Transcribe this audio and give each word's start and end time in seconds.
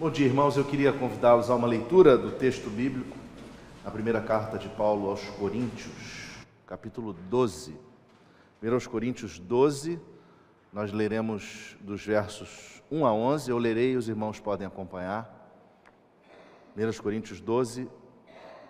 Bom 0.00 0.10
dia, 0.10 0.24
irmãos. 0.24 0.56
Eu 0.56 0.64
queria 0.64 0.94
convidá-los 0.94 1.50
a 1.50 1.54
uma 1.54 1.66
leitura 1.66 2.16
do 2.16 2.30
texto 2.30 2.70
bíblico, 2.70 3.18
a 3.84 3.90
primeira 3.90 4.18
carta 4.18 4.56
de 4.56 4.66
Paulo 4.66 5.10
aos 5.10 5.22
Coríntios, 5.38 6.38
capítulo 6.66 7.12
12. 7.12 7.76
1 8.62 8.88
Coríntios 8.90 9.38
12, 9.38 10.00
nós 10.72 10.90
leremos 10.90 11.76
dos 11.82 12.02
versos 12.02 12.82
1 12.90 13.04
a 13.04 13.12
11. 13.12 13.50
Eu 13.50 13.58
lerei 13.58 13.94
os 13.94 14.08
irmãos 14.08 14.40
podem 14.40 14.66
acompanhar. 14.66 15.52
1 16.74 17.02
Coríntios 17.02 17.38
12, 17.38 17.86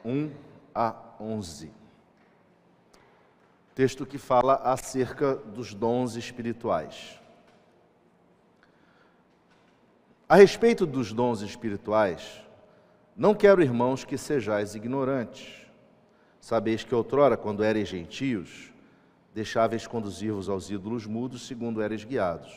1 0.05 0.33
a 0.75 0.97
11. 1.21 1.71
Texto 3.73 4.05
que 4.05 4.19
fala 4.19 4.55
acerca 4.55 5.37
dos 5.37 5.75
dons 5.75 6.17
espirituais. 6.17 7.20
A 10.31 10.37
respeito 10.37 10.87
dos 10.87 11.12
dons 11.12 11.41
espirituais, 11.41 12.41
não 13.17 13.35
quero, 13.35 13.64
irmãos, 13.64 14.04
que 14.04 14.17
sejais 14.17 14.77
ignorantes. 14.77 15.67
Sabeis 16.41 16.85
que 16.85 16.95
outrora, 16.95 17.37
quando 17.37 17.64
eres 17.64 17.89
gentios, 17.89 18.73
deixáveis 19.35 19.89
conduzir-vos 19.89 20.49
aos 20.49 20.71
ídolos 20.71 21.04
mudos, 21.04 21.49
segundo 21.49 21.82
eres 21.82 22.04
guiados. 22.04 22.57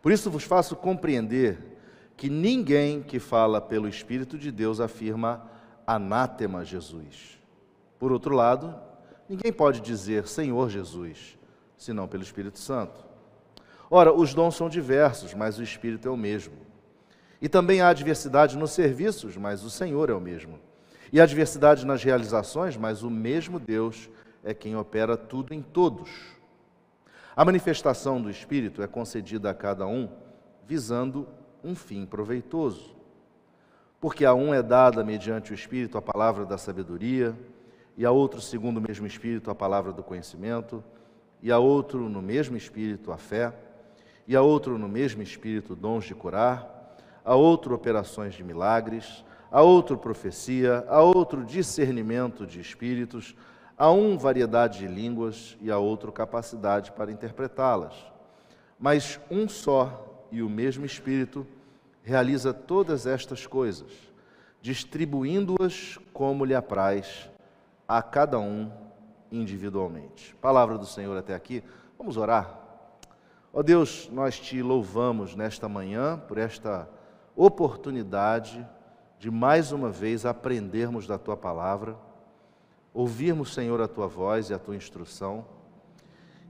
Por 0.00 0.12
isso 0.12 0.30
vos 0.30 0.44
faço 0.44 0.76
compreender 0.76 1.80
que 2.16 2.30
ninguém 2.30 3.02
que 3.02 3.18
fala 3.18 3.60
pelo 3.60 3.88
Espírito 3.88 4.38
de 4.38 4.52
Deus 4.52 4.78
afirma 4.78 5.44
anátema 5.84 6.64
Jesus. 6.64 7.40
Por 7.98 8.12
outro 8.12 8.36
lado, 8.36 8.72
ninguém 9.28 9.52
pode 9.52 9.80
dizer 9.80 10.28
Senhor 10.28 10.70
Jesus, 10.70 11.36
senão 11.76 12.06
pelo 12.06 12.22
Espírito 12.22 12.60
Santo. 12.60 13.11
Ora, 13.94 14.10
os 14.10 14.32
dons 14.32 14.56
são 14.56 14.70
diversos, 14.70 15.34
mas 15.34 15.58
o 15.58 15.62
Espírito 15.62 16.08
é 16.08 16.10
o 16.10 16.16
mesmo. 16.16 16.54
E 17.42 17.46
também 17.46 17.82
há 17.82 17.92
diversidade 17.92 18.56
nos 18.56 18.70
serviços, 18.70 19.36
mas 19.36 19.62
o 19.64 19.68
Senhor 19.68 20.08
é 20.08 20.14
o 20.14 20.20
mesmo. 20.20 20.58
E 21.12 21.20
há 21.20 21.26
diversidade 21.26 21.84
nas 21.84 22.02
realizações, 22.02 22.74
mas 22.74 23.02
o 23.02 23.10
mesmo 23.10 23.60
Deus 23.60 24.08
é 24.42 24.54
quem 24.54 24.74
opera 24.74 25.14
tudo 25.14 25.52
em 25.52 25.60
todos. 25.60 26.08
A 27.36 27.44
manifestação 27.44 28.18
do 28.18 28.30
Espírito 28.30 28.80
é 28.80 28.86
concedida 28.86 29.50
a 29.50 29.54
cada 29.54 29.86
um 29.86 30.08
visando 30.66 31.28
um 31.62 31.74
fim 31.74 32.06
proveitoso. 32.06 32.96
Porque 34.00 34.24
a 34.24 34.32
um 34.32 34.54
é 34.54 34.62
dada 34.62 35.04
mediante 35.04 35.52
o 35.52 35.54
Espírito 35.54 35.98
a 35.98 36.02
palavra 36.02 36.46
da 36.46 36.56
sabedoria, 36.56 37.38
e 37.94 38.06
a 38.06 38.10
outro, 38.10 38.40
segundo 38.40 38.78
o 38.78 38.80
mesmo 38.80 39.06
Espírito, 39.06 39.50
a 39.50 39.54
palavra 39.54 39.92
do 39.92 40.02
conhecimento, 40.02 40.82
e 41.42 41.52
a 41.52 41.58
outro, 41.58 42.08
no 42.08 42.22
mesmo 42.22 42.56
Espírito, 42.56 43.12
a 43.12 43.18
fé 43.18 43.52
e 44.26 44.36
a 44.36 44.42
outro 44.42 44.78
no 44.78 44.88
mesmo 44.88 45.22
espírito 45.22 45.74
dons 45.74 46.04
de 46.04 46.14
curar, 46.14 46.96
a 47.24 47.34
outro 47.34 47.74
operações 47.74 48.34
de 48.34 48.42
milagres, 48.42 49.24
a 49.50 49.60
outro 49.60 49.98
profecia, 49.98 50.84
a 50.88 51.00
outro 51.02 51.44
discernimento 51.44 52.46
de 52.46 52.60
espíritos, 52.60 53.36
a 53.76 53.90
um 53.90 54.16
variedade 54.16 54.78
de 54.78 54.86
línguas 54.86 55.56
e 55.60 55.70
a 55.70 55.78
outro 55.78 56.10
capacidade 56.10 56.92
para 56.92 57.12
interpretá-las. 57.12 57.94
Mas 58.78 59.20
um 59.30 59.48
só 59.48 60.26
e 60.30 60.42
o 60.42 60.48
mesmo 60.48 60.86
espírito 60.86 61.46
realiza 62.02 62.52
todas 62.52 63.06
estas 63.06 63.46
coisas, 63.46 63.90
distribuindo-as 64.60 65.98
como 66.12 66.44
lhe 66.44 66.54
apraz 66.54 67.28
a 67.86 68.02
cada 68.02 68.38
um 68.38 68.70
individualmente. 69.30 70.34
Palavra 70.36 70.78
do 70.78 70.86
Senhor 70.86 71.16
até 71.16 71.34
aqui. 71.34 71.62
Vamos 71.98 72.16
orar. 72.16 72.61
Ó 73.54 73.60
oh 73.60 73.62
Deus, 73.62 74.08
nós 74.10 74.40
te 74.40 74.62
louvamos 74.62 75.36
nesta 75.36 75.68
manhã 75.68 76.18
por 76.26 76.38
esta 76.38 76.88
oportunidade 77.36 78.66
de 79.18 79.30
mais 79.30 79.72
uma 79.72 79.90
vez 79.90 80.24
aprendermos 80.24 81.06
da 81.06 81.18
tua 81.18 81.36
palavra, 81.36 81.94
ouvirmos, 82.94 83.52
Senhor, 83.52 83.78
a 83.82 83.86
tua 83.86 84.06
voz 84.06 84.48
e 84.48 84.54
a 84.54 84.58
tua 84.58 84.74
instrução. 84.74 85.44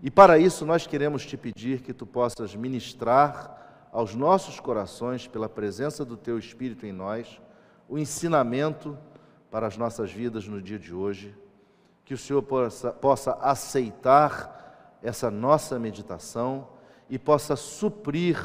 E 0.00 0.12
para 0.12 0.38
isso 0.38 0.64
nós 0.64 0.86
queremos 0.86 1.26
te 1.26 1.36
pedir 1.36 1.80
que 1.80 1.92
tu 1.92 2.06
possas 2.06 2.54
ministrar 2.54 3.88
aos 3.90 4.14
nossos 4.14 4.60
corações, 4.60 5.26
pela 5.26 5.48
presença 5.48 6.04
do 6.04 6.16
teu 6.16 6.38
Espírito 6.38 6.86
em 6.86 6.92
nós, 6.92 7.40
o 7.88 7.98
ensinamento 7.98 8.96
para 9.50 9.66
as 9.66 9.76
nossas 9.76 10.12
vidas 10.12 10.46
no 10.46 10.62
dia 10.62 10.78
de 10.78 10.94
hoje, 10.94 11.36
que 12.04 12.14
o 12.14 12.18
Senhor 12.18 12.44
possa, 12.44 12.92
possa 12.92 13.32
aceitar 13.40 14.98
essa 15.02 15.32
nossa 15.32 15.80
meditação 15.80 16.71
e 17.12 17.18
possa 17.18 17.56
suprir 17.56 18.38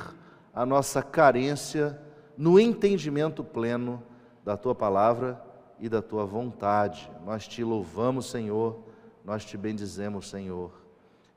a 0.53 0.65
nossa 0.65 1.01
carência 1.01 1.97
no 2.37 2.59
entendimento 2.59 3.41
pleno 3.41 4.03
da 4.43 4.57
tua 4.57 4.75
palavra 4.75 5.41
e 5.79 5.87
da 5.87 6.01
tua 6.01 6.25
vontade. 6.25 7.09
Nós 7.25 7.47
te 7.47 7.63
louvamos, 7.63 8.29
Senhor, 8.29 8.77
nós 9.23 9.45
te 9.45 9.55
bendizemos, 9.55 10.29
Senhor, 10.29 10.73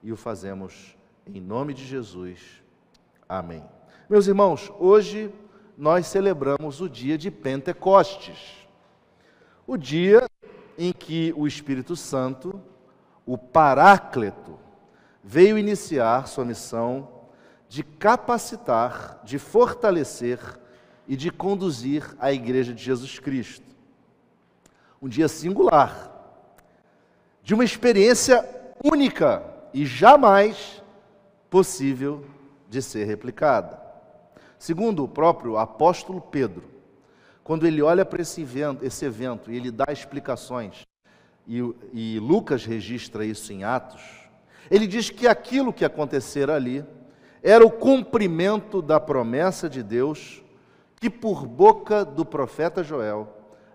e 0.03 0.11
o 0.11 0.17
fazemos 0.17 0.97
em 1.25 1.41
nome 1.41 1.73
de 1.73 1.85
Jesus. 1.87 2.65
Amém. 3.29 3.63
Meus 4.09 4.27
irmãos, 4.27 4.69
hoje 4.77 5.33
nós 5.79 6.09
celebramos 6.09 6.81
o 6.81 6.89
dia 6.89 7.17
de 7.17 7.31
Pentecostes, 7.31 8.67
o 9.69 9.77
dia 9.77 10.29
em 10.77 10.93
que 10.93 11.33
o 11.37 11.47
Espírito 11.47 11.95
Santo, 11.95 12.61
o 13.25 13.39
Paráclito, 13.39 14.59
veio 15.23 15.57
iniciar 15.57 16.27
sua 16.27 16.45
missão 16.45 17.20
de 17.71 17.85
capacitar, 17.85 19.21
de 19.23 19.39
fortalecer 19.39 20.41
e 21.07 21.15
de 21.15 21.31
conduzir 21.31 22.05
a 22.19 22.33
Igreja 22.33 22.75
de 22.75 22.83
Jesus 22.83 23.21
Cristo. 23.21 23.65
Um 25.01 25.09
dia 25.09 25.29
singular, 25.29 26.11
de 27.45 27.55
uma 27.55 27.65
experiência 27.65 28.45
única 28.85 29.45
e 29.73 29.87
jamais 29.87 30.83
possível 31.49 32.27
de 32.69 32.83
ser 32.83 33.05
replicada. 33.05 33.81
Segundo 34.59 35.05
o 35.05 35.09
próprio 35.09 35.57
apóstolo 35.57 36.21
Pedro, 36.21 36.65
quando 37.45 37.69
ele 37.69 37.81
olha 37.81 38.05
para 38.05 38.21
esse 38.21 38.43
evento, 38.43 38.85
esse 38.85 39.05
evento 39.05 39.49
e 39.49 39.57
ele 39.57 39.71
dá 39.71 39.87
explicações, 39.93 40.85
e, 41.47 41.61
e 41.93 42.19
Lucas 42.19 42.65
registra 42.65 43.25
isso 43.25 43.53
em 43.53 43.63
Atos, 43.63 44.03
ele 44.69 44.89
diz 44.89 45.09
que 45.09 45.29
aquilo 45.29 45.73
que 45.73 45.85
acontecera 45.85 46.57
ali 46.57 46.85
era 47.43 47.65
o 47.65 47.71
cumprimento 47.71 48.83
da 48.83 49.01
promessa 49.01 49.69
de 49.69 49.83
Deus, 49.83 50.43
que 50.97 51.09
por 51.09 51.47
boca 51.47 52.05
do 52.05 52.25
profeta 52.25 52.83
Joel 52.83 53.29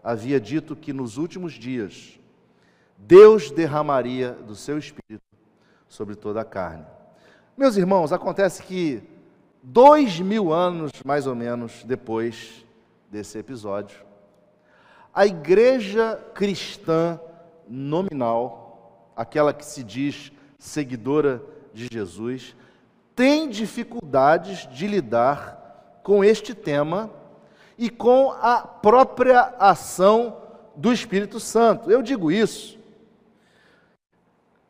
havia 0.03 0.39
dito 0.39 0.75
que 0.75 0.93
nos 0.93 1.17
últimos 1.17 1.53
dias 1.53 2.19
Deus 2.97 3.51
derramaria 3.51 4.31
do 4.31 4.55
seu 4.55 4.77
espírito 4.77 5.23
sobre 5.87 6.15
toda 6.15 6.41
a 6.41 6.45
carne. 6.45 6.85
Meus 7.57 7.77
irmãos, 7.77 8.13
acontece 8.13 8.63
que 8.63 9.01
dois 9.63 10.19
mil 10.19 10.53
anos, 10.53 10.91
mais 11.03 11.25
ou 11.25 11.35
menos, 11.35 11.83
depois 11.83 12.65
desse 13.09 13.37
episódio, 13.37 13.97
a 15.13 15.25
igreja 15.25 16.19
cristã 16.33 17.19
nominal, 17.67 19.11
aquela 19.15 19.53
que 19.53 19.65
se 19.65 19.83
diz 19.83 20.31
seguidora 20.59 21.41
de 21.73 21.87
Jesus, 21.91 22.55
tem 23.15 23.49
dificuldades 23.49 24.67
de 24.67 24.87
lidar 24.87 25.99
com 26.03 26.23
este 26.23 26.53
tema 26.53 27.09
e 27.77 27.89
com 27.89 28.31
a 28.31 28.57
própria 28.61 29.53
ação 29.59 30.37
do 30.75 30.91
Espírito 30.91 31.39
Santo. 31.39 31.89
Eu 31.89 32.01
digo 32.01 32.31
isso 32.31 32.75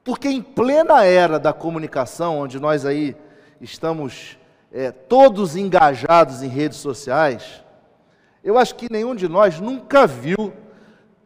porque 0.05 0.29
em 0.29 0.39
plena 0.39 1.03
era 1.03 1.39
da 1.39 1.51
comunicação, 1.51 2.37
onde 2.37 2.59
nós 2.59 2.85
aí 2.85 3.15
estamos 3.59 4.37
é, 4.71 4.91
todos 4.91 5.55
engajados 5.55 6.43
em 6.43 6.47
redes 6.47 6.77
sociais, 6.77 7.63
eu 8.43 8.55
acho 8.59 8.75
que 8.75 8.91
nenhum 8.91 9.15
de 9.15 9.27
nós 9.27 9.59
nunca 9.59 10.05
viu 10.05 10.53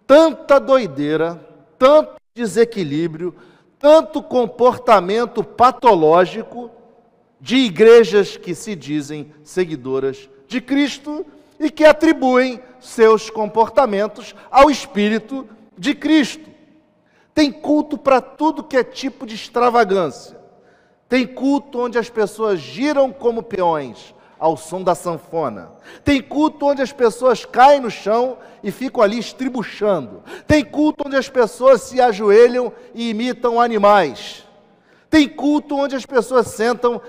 tanta 0.07 0.61
doideira, 0.61 1.37
tanto 1.77 2.15
desequilíbrio, 2.33 3.35
tanto 3.77 4.23
comportamento 4.23 5.43
patológico 5.43 6.71
de 7.39 7.55
igrejas 7.57 8.37
que 8.37 8.53
se 8.53 8.75
dizem 8.75 9.31
seguidoras 9.43 10.29
de 10.47 10.59
Cristo 10.59 11.25
e 11.59 11.69
que 11.69 11.85
atribuem 11.85 12.61
seus 12.79 13.29
comportamentos 13.29 14.35
ao 14.49 14.69
Espírito 14.69 15.47
de 15.77 15.93
Cristo. 15.93 16.49
Tem 17.33 17.51
culto 17.51 17.97
para 17.97 18.19
tudo 18.19 18.63
que 18.63 18.77
é 18.77 18.83
tipo 18.83 19.25
de 19.25 19.35
extravagância. 19.35 20.37
Tem 21.07 21.25
culto 21.25 21.79
onde 21.79 21.97
as 21.97 22.09
pessoas 22.09 22.59
giram 22.59 23.11
como 23.11 23.41
peões 23.41 24.13
ao 24.37 24.55
som 24.55 24.81
da 24.81 24.95
sanfona. 24.95 25.71
Tem 26.03 26.21
culto 26.21 26.67
onde 26.67 26.81
as 26.81 26.93
pessoas 26.93 27.45
caem 27.45 27.81
no 27.81 27.91
chão 27.91 28.37
e 28.63 28.71
ficam 28.71 29.03
ali 29.03 29.19
estribuchando. 29.19 30.23
Tem 30.47 30.63
culto 30.63 31.03
onde 31.07 31.17
as 31.17 31.27
pessoas 31.27 31.81
se 31.81 31.99
ajoelham 31.99 32.71
e 32.93 33.09
imitam 33.09 33.59
animais. 33.59 34.45
Tem 35.09 35.27
culto 35.27 35.75
onde 35.75 35.95
as 35.95 36.05
pessoas 36.05 36.47
sentam 36.47 37.01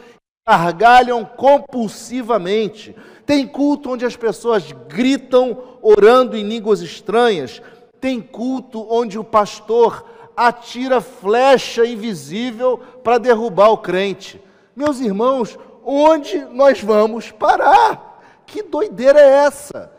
gargalham 0.47 1.25
compulsivamente. 1.25 2.97
Tem 3.25 3.47
culto 3.47 3.91
onde 3.91 4.05
as 4.05 4.17
pessoas 4.17 4.73
gritam 4.89 5.79
orando 5.83 6.37
em 6.37 6.43
línguas 6.43 6.81
estranhas. 6.81 7.63
Tem 8.01 8.21
culto 8.21 8.87
onde 8.91 9.19
o 9.19 9.25
pastor 9.25 10.05
atira 10.37 11.01
flecha 11.01 11.85
invisível 11.85 12.79
para 13.05 13.19
derrubar 13.19 13.69
o 13.71 13.79
crente. 13.79 14.43
Meus 14.75 15.01
irmãos, 15.01 15.59
onde 15.85 16.39
nós 16.47 16.81
vamos 16.81 17.31
parar? 17.31 18.23
Que 18.47 18.63
doideira 18.63 19.21
é 19.21 19.45
essa? 19.45 19.93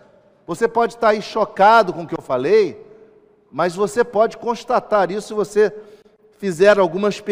Você 0.48 0.68
pode 0.68 0.96
estar 0.96 1.10
aí 1.10 1.22
chocado 1.22 1.94
com 1.94 2.04
o 2.04 2.08
que 2.08 2.18
eu 2.18 2.22
falei, 2.22 2.86
mas 3.52 3.76
você 3.76 4.04
pode 4.04 4.38
constatar 4.38 5.12
isso 5.12 5.28
se 5.30 5.34
você 5.34 5.74
fizer 6.38 6.80
algumas 6.80 7.24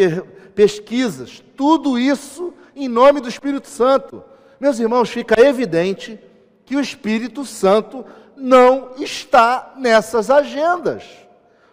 pesquisas. 0.54 1.42
Tudo 1.56 1.98
isso 1.98 2.54
em 2.84 2.88
nome 2.88 3.20
do 3.20 3.28
Espírito 3.28 3.68
Santo. 3.68 4.24
Meus 4.58 4.78
irmãos, 4.78 5.10
fica 5.10 5.40
evidente 5.40 6.18
que 6.64 6.76
o 6.76 6.80
Espírito 6.80 7.44
Santo 7.44 8.04
não 8.36 8.92
está 8.96 9.74
nessas 9.76 10.30
agendas. 10.30 11.04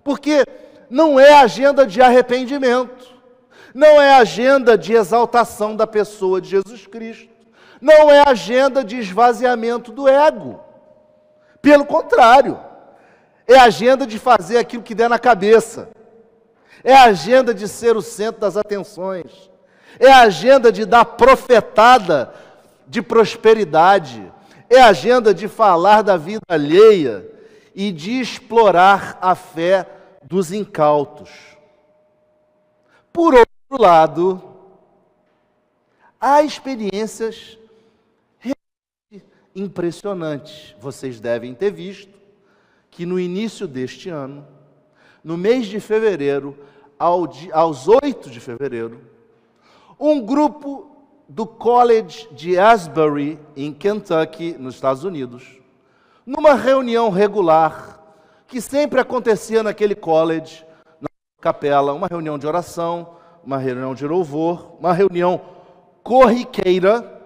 Porque 0.03 0.43
não 0.89 1.19
é 1.19 1.33
agenda 1.33 1.85
de 1.85 2.01
arrependimento, 2.01 3.13
não 3.73 4.01
é 4.01 4.15
agenda 4.15 4.77
de 4.77 4.93
exaltação 4.93 5.75
da 5.75 5.85
pessoa 5.85 6.41
de 6.41 6.49
Jesus 6.49 6.87
Cristo, 6.87 7.29
não 7.81 8.09
é 8.09 8.23
agenda 8.27 8.83
de 8.83 8.97
esvaziamento 8.97 9.91
do 9.91 10.07
ego. 10.07 10.59
Pelo 11.61 11.85
contrário, 11.85 12.59
é 13.45 13.57
agenda 13.57 14.05
de 14.05 14.17
fazer 14.17 14.57
aquilo 14.57 14.83
que 14.83 14.95
der 14.95 15.09
na 15.09 15.19
cabeça, 15.19 15.89
é 16.83 16.95
agenda 16.95 17.53
de 17.53 17.67
ser 17.67 17.95
o 17.95 18.01
centro 18.01 18.41
das 18.41 18.57
atenções, 18.57 19.49
é 19.99 20.11
agenda 20.11 20.71
de 20.71 20.85
dar 20.85 21.05
profetada 21.05 22.33
de 22.87 23.01
prosperidade, 23.01 24.31
é 24.69 24.81
agenda 24.81 25.33
de 25.33 25.47
falar 25.47 26.01
da 26.01 26.17
vida 26.17 26.41
alheia 26.47 27.29
e 27.75 27.91
de 27.91 28.19
explorar 28.19 29.17
a 29.21 29.35
fé 29.35 29.87
dos 30.23 30.51
incautos. 30.51 31.29
Por 33.11 33.33
outro 33.33 33.81
lado, 33.81 34.41
há 36.19 36.41
experiências 36.43 37.57
impressionantes. 39.55 40.75
Vocês 40.79 41.19
devem 41.19 41.53
ter 41.53 41.71
visto 41.71 42.15
que 42.91 43.05
no 43.05 43.19
início 43.19 43.67
deste 43.67 44.09
ano, 44.09 44.47
no 45.23 45.37
mês 45.37 45.65
de 45.65 45.79
fevereiro, 45.79 46.57
aos 46.97 47.87
8 47.87 48.29
de 48.29 48.39
fevereiro, 48.39 49.01
um 49.99 50.21
grupo 50.21 50.89
do 51.27 51.45
College 51.45 52.27
de 52.31 52.57
Asbury, 52.57 53.39
em 53.55 53.73
Kentucky, 53.73 54.55
nos 54.57 54.75
Estados 54.75 55.03
Unidos, 55.03 55.59
numa 56.25 56.53
reunião 56.53 57.09
regular 57.09 57.99
que 58.47 58.61
sempre 58.61 58.99
acontecia 58.99 59.61
naquele 59.61 59.93
college, 59.93 60.65
na 61.01 61.09
capela, 61.41 61.93
uma 61.93 62.07
reunião 62.07 62.37
de 62.37 62.47
oração, 62.47 63.15
uma 63.43 63.57
reunião 63.57 63.93
de 63.93 64.07
louvor, 64.07 64.77
uma 64.79 64.93
reunião 64.93 65.41
corriqueira, 66.01 67.21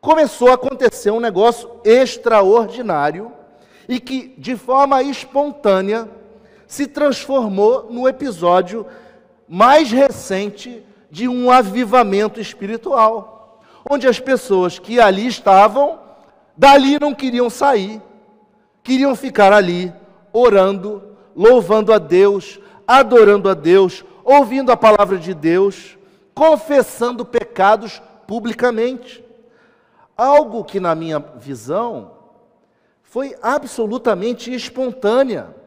começou 0.00 0.48
a 0.48 0.54
acontecer 0.54 1.10
um 1.10 1.20
negócio 1.20 1.70
extraordinário 1.84 3.32
e 3.86 4.00
que, 4.00 4.34
de 4.38 4.56
forma 4.56 5.02
espontânea, 5.02 6.08
se 6.66 6.86
transformou 6.86 7.90
no 7.90 8.08
episódio 8.08 8.86
mais 9.46 9.90
recente 9.90 10.82
de 11.10 11.28
um 11.28 11.50
avivamento 11.50 12.40
espiritual, 12.40 13.60
onde 13.88 14.06
as 14.06 14.20
pessoas 14.20 14.78
que 14.78 15.00
ali 15.00 15.26
estavam, 15.26 15.98
dali 16.56 16.98
não 17.00 17.14
queriam 17.14 17.50
sair, 17.50 18.00
queriam 18.82 19.16
ficar 19.16 19.52
ali, 19.52 19.92
orando, 20.32 21.02
louvando 21.34 21.92
a 21.92 21.98
Deus, 21.98 22.60
adorando 22.86 23.48
a 23.48 23.54
Deus, 23.54 24.04
ouvindo 24.24 24.70
a 24.70 24.76
palavra 24.76 25.18
de 25.18 25.34
Deus, 25.34 25.98
confessando 26.34 27.24
pecados 27.24 28.00
publicamente. 28.26 29.24
Algo 30.16 30.64
que, 30.64 30.78
na 30.78 30.94
minha 30.94 31.18
visão, 31.18 32.12
foi 33.02 33.34
absolutamente 33.42 34.54
espontânea 34.54 35.59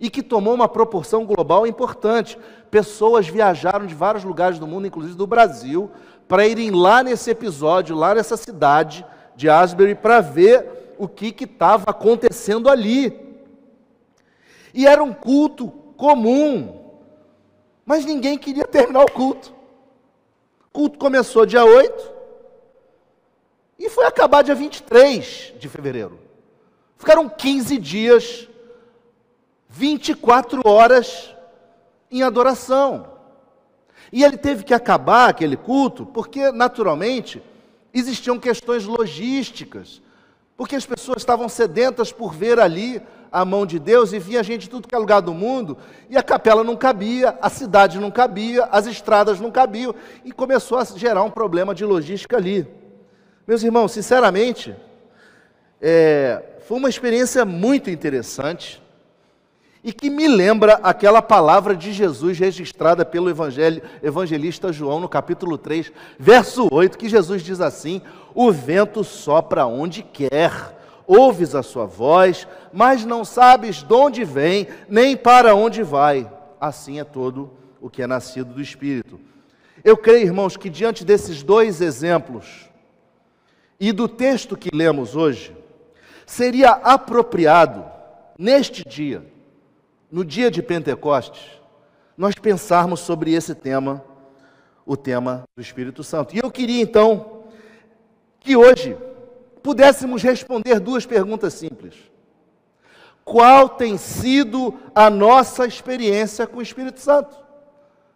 e 0.00 0.08
que 0.08 0.22
tomou 0.22 0.54
uma 0.54 0.68
proporção 0.68 1.24
global 1.24 1.66
importante. 1.66 2.38
Pessoas 2.70 3.26
viajaram 3.28 3.86
de 3.86 3.94
vários 3.94 4.24
lugares 4.24 4.58
do 4.58 4.66
mundo, 4.66 4.86
inclusive 4.86 5.16
do 5.16 5.26
Brasil, 5.26 5.90
para 6.26 6.46
irem 6.46 6.70
lá 6.70 7.02
nesse 7.02 7.30
episódio, 7.30 7.96
lá 7.96 8.14
nessa 8.14 8.36
cidade 8.36 9.04
de 9.34 9.48
Asbury, 9.48 9.94
para 9.94 10.20
ver 10.20 10.94
o 10.98 11.08
que 11.08 11.34
estava 11.44 11.90
acontecendo 11.90 12.68
ali. 12.68 13.28
E 14.74 14.86
era 14.86 15.02
um 15.02 15.12
culto 15.12 15.68
comum, 15.96 16.92
mas 17.84 18.04
ninguém 18.04 18.36
queria 18.36 18.64
terminar 18.64 19.04
o 19.04 19.10
culto. 19.10 19.52
O 20.66 20.70
culto 20.72 20.98
começou 20.98 21.46
dia 21.46 21.64
8 21.64 22.12
e 23.78 23.88
foi 23.88 24.04
acabar 24.04 24.42
dia 24.42 24.54
23 24.54 25.54
de 25.58 25.68
fevereiro. 25.68 26.18
Ficaram 26.96 27.28
15 27.28 27.78
dias, 27.78 28.48
24 29.68 30.62
horas 30.64 31.34
em 32.10 32.22
adoração. 32.22 33.08
E 34.12 34.24
ele 34.24 34.36
teve 34.36 34.64
que 34.64 34.72
acabar 34.72 35.28
aquele 35.28 35.56
culto, 35.56 36.06
porque 36.06 36.50
naturalmente 36.50 37.42
existiam 37.92 38.38
questões 38.38 38.84
logísticas 38.84 40.00
porque 40.58 40.74
as 40.74 40.84
pessoas 40.84 41.18
estavam 41.18 41.48
sedentas 41.48 42.10
por 42.10 42.34
ver 42.34 42.58
ali 42.58 43.00
a 43.30 43.44
mão 43.44 43.64
de 43.64 43.78
Deus 43.78 44.12
e 44.12 44.18
via 44.18 44.42
gente 44.42 44.62
de 44.62 44.70
tudo 44.70 44.88
que 44.88 44.94
é 44.94 44.98
lugar 44.98 45.20
do 45.20 45.32
mundo, 45.32 45.78
e 46.10 46.16
a 46.16 46.22
capela 46.22 46.64
não 46.64 46.74
cabia, 46.74 47.38
a 47.40 47.48
cidade 47.48 48.00
não 48.00 48.10
cabia, 48.10 48.64
as 48.64 48.86
estradas 48.86 49.38
não 49.38 49.52
cabiam, 49.52 49.94
e 50.24 50.32
começou 50.32 50.76
a 50.76 50.84
gerar 50.84 51.22
um 51.22 51.30
problema 51.30 51.72
de 51.72 51.84
logística 51.84 52.36
ali. 52.36 52.66
Meus 53.46 53.62
irmãos, 53.62 53.92
sinceramente, 53.92 54.74
é, 55.80 56.42
foi 56.66 56.78
uma 56.78 56.88
experiência 56.88 57.44
muito 57.44 57.88
interessante 57.88 58.82
e 59.88 59.92
que 59.92 60.10
me 60.10 60.28
lembra 60.28 60.74
aquela 60.82 61.22
palavra 61.22 61.74
de 61.74 61.94
Jesus 61.94 62.38
registrada 62.38 63.06
pelo 63.06 63.30
evangelista 64.02 64.70
João 64.70 65.00
no 65.00 65.08
capítulo 65.08 65.56
3, 65.56 65.90
verso 66.18 66.68
8, 66.70 66.98
que 66.98 67.08
Jesus 67.08 67.40
diz 67.40 67.58
assim: 67.58 68.02
o 68.34 68.52
vento 68.52 69.02
sopra 69.02 69.64
onde 69.64 70.02
quer, 70.02 70.78
ouves 71.06 71.54
a 71.54 71.62
sua 71.62 71.86
voz, 71.86 72.46
mas 72.70 73.06
não 73.06 73.24
sabes 73.24 73.82
de 73.82 73.94
onde 73.94 74.24
vem, 74.24 74.68
nem 74.90 75.16
para 75.16 75.54
onde 75.54 75.82
vai. 75.82 76.30
Assim 76.60 77.00
é 77.00 77.04
todo 77.04 77.50
o 77.80 77.88
que 77.88 78.02
é 78.02 78.06
nascido 78.06 78.52
do 78.52 78.60
Espírito. 78.60 79.18
Eu 79.82 79.96
creio, 79.96 80.26
irmãos, 80.26 80.54
que 80.54 80.68
diante 80.68 81.02
desses 81.02 81.42
dois 81.42 81.80
exemplos 81.80 82.68
e 83.80 83.90
do 83.90 84.06
texto 84.06 84.54
que 84.54 84.68
lemos 84.70 85.16
hoje, 85.16 85.56
seria 86.26 86.72
apropriado, 86.72 87.86
neste 88.38 88.86
dia, 88.86 89.37
no 90.10 90.24
dia 90.24 90.50
de 90.50 90.62
Pentecostes, 90.62 91.42
nós 92.16 92.34
pensarmos 92.34 93.00
sobre 93.00 93.32
esse 93.32 93.54
tema, 93.54 94.04
o 94.84 94.96
tema 94.96 95.44
do 95.56 95.62
Espírito 95.62 96.02
Santo. 96.02 96.34
E 96.34 96.40
eu 96.42 96.50
queria 96.50 96.82
então 96.82 97.44
que 98.40 98.56
hoje 98.56 98.96
pudéssemos 99.62 100.22
responder 100.22 100.80
duas 100.80 101.04
perguntas 101.04 101.54
simples. 101.54 101.94
Qual 103.24 103.68
tem 103.68 103.98
sido 103.98 104.74
a 104.94 105.10
nossa 105.10 105.66
experiência 105.66 106.46
com 106.46 106.58
o 106.58 106.62
Espírito 106.62 107.00
Santo? 107.00 107.36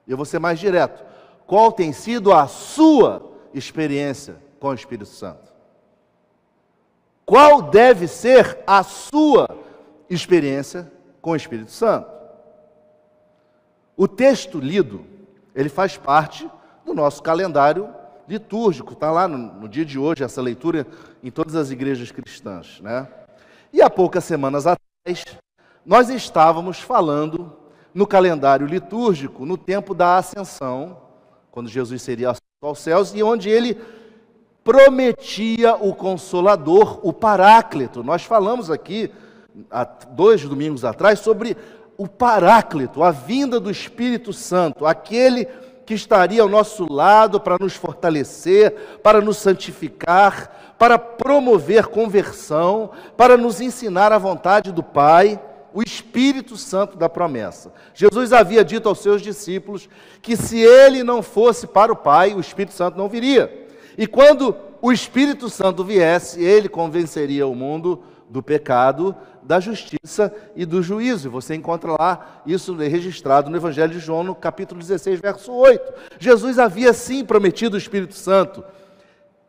Eu 0.09 0.17
vou 0.17 0.25
ser 0.25 0.39
mais 0.39 0.59
direto. 0.59 1.05
Qual 1.47 1.71
tem 1.71 1.93
sido 1.93 2.33
a 2.33 2.47
sua 2.47 3.31
experiência 3.53 4.37
com 4.59 4.69
o 4.69 4.75
Espírito 4.75 5.11
Santo? 5.11 5.53
Qual 7.27 7.63
deve 7.63 8.09
ser 8.09 8.59
a 8.67 8.83
sua 8.83 9.49
experiência 10.09 10.92
com 11.23 11.31
o 11.31 11.37
Espírito 11.37 11.71
Santo? 11.71 12.11
O 13.97 14.07
texto 14.07 14.59
lido, 14.59 15.07
ele 15.55 15.71
faz 15.71 15.97
parte 15.97 16.50
do 16.85 16.93
nosso 16.93 17.23
calendário 17.23 17.88
litúrgico, 18.29 18.93
está 18.93 19.11
lá 19.11 19.26
no, 19.29 19.38
no, 19.38 19.69
dia 19.69 19.85
de 19.85 19.99
hoje, 19.99 20.25
essa 20.25 20.43
leitura 20.43 20.87
em 21.23 21.31
todas 21.31 21.55
as 21.55 21.71
igrejas 21.71 22.11
cristãs. 22.11 22.81
Né? 22.81 23.07
E 23.73 23.81
há 23.81 23.88
poucas 23.88 24.25
semanas 24.25 24.67
atrás, 24.67 25.25
nós 25.85 26.09
estávamos 26.09 26.81
falando 26.81 27.57
no 27.95 28.07
calendário 28.07 28.67
litúrgico, 28.67 29.45
no 29.45 29.57
tempo 29.57 29.95
da 29.95 30.17
ascensão, 30.17 30.99
quando 31.50 31.69
Jesus 31.69 32.00
seria 32.02 32.35
aos 32.62 32.79
céus, 32.79 33.14
e 33.14 33.23
onde 33.23 33.50
ele 33.50 33.79
prometia 34.64 35.75
o 35.75 35.95
Consolador, 35.95 37.00
o 37.02 37.12
Paráclito. 37.12 38.02
Nós 38.02 38.23
falamos 38.23 38.71
aqui, 38.71 39.11
dois 40.11 40.43
domingos 40.43 40.85
atrás, 40.85 41.19
sobre 41.19 41.57
o 41.97 42.09
Paráclito, 42.09 43.03
a 43.03 43.11
vinda 43.11 43.61
do 43.61 43.71
Espírito 43.71 44.33
Santo, 44.33 44.87
aquele 44.87 45.47
que 45.85 45.95
estaria 45.95 46.43
ao 46.43 46.49
nosso 46.49 46.91
lado 46.91 47.41
para 47.41 47.57
nos 47.61 47.75
fortalecer, 47.75 48.99
para 49.03 49.21
nos 49.21 49.37
santificar, 49.37 50.75
para 50.79 50.99
promover 50.99 51.87
conversão, 51.87 52.91
para 53.17 53.37
nos 53.37 53.61
ensinar 53.61 54.13
a 54.13 54.19
vontade 54.19 54.73
do 54.73 54.83
Pai, 54.83 55.41
o 55.75 55.83
Espírito 55.83 56.57
Santo 56.57 56.97
da 56.97 57.09
promessa. 57.09 57.73
Jesus 57.95 58.33
havia 58.33 58.65
dito 58.65 58.89
aos 58.89 58.99
seus 58.99 59.23
discípulos 59.23 59.89
que 60.21 60.37
se 60.37 60.59
ele 60.59 61.03
não 61.03 61.23
fosse 61.23 61.67
para 61.67 61.93
o 61.93 61.97
Pai, 61.97 62.35
o 62.35 62.41
Espírito 62.41 62.75
Santo 62.75 62.99
não 62.99 63.09
viria. 63.09 63.69
E 63.97 64.07
quando 64.07 64.57
o 64.81 64.93
Espírito 64.93 65.49
Santo 65.49 65.85
viesse, 65.85 66.43
ele 66.43 66.69
convenceria 66.69 67.47
o 67.47 67.55
mundo 67.55 68.03
do 68.33 68.43
pecado, 68.43 69.15
da 69.43 69.61
justiça 69.61 70.35
e 70.57 70.65
do 70.65 70.83
juízo. 70.83 71.31
Você 71.31 71.55
encontra 71.55 71.93
lá 71.93 72.43
isso 72.47 72.75
registrado 72.75 73.51
no 73.51 73.57
Evangelho 73.57 73.93
de 73.93 73.99
João, 73.99 74.25
no 74.25 74.35
capítulo 74.35 74.81
16, 74.81 75.21
verso 75.21 75.53
8. 75.53 75.93
Jesus 76.19 76.59
havia 76.59 76.95
sim 76.95 77.25
prometido 77.25 77.75
o 77.75 77.79
Espírito 77.79 78.15
Santo. 78.15 78.65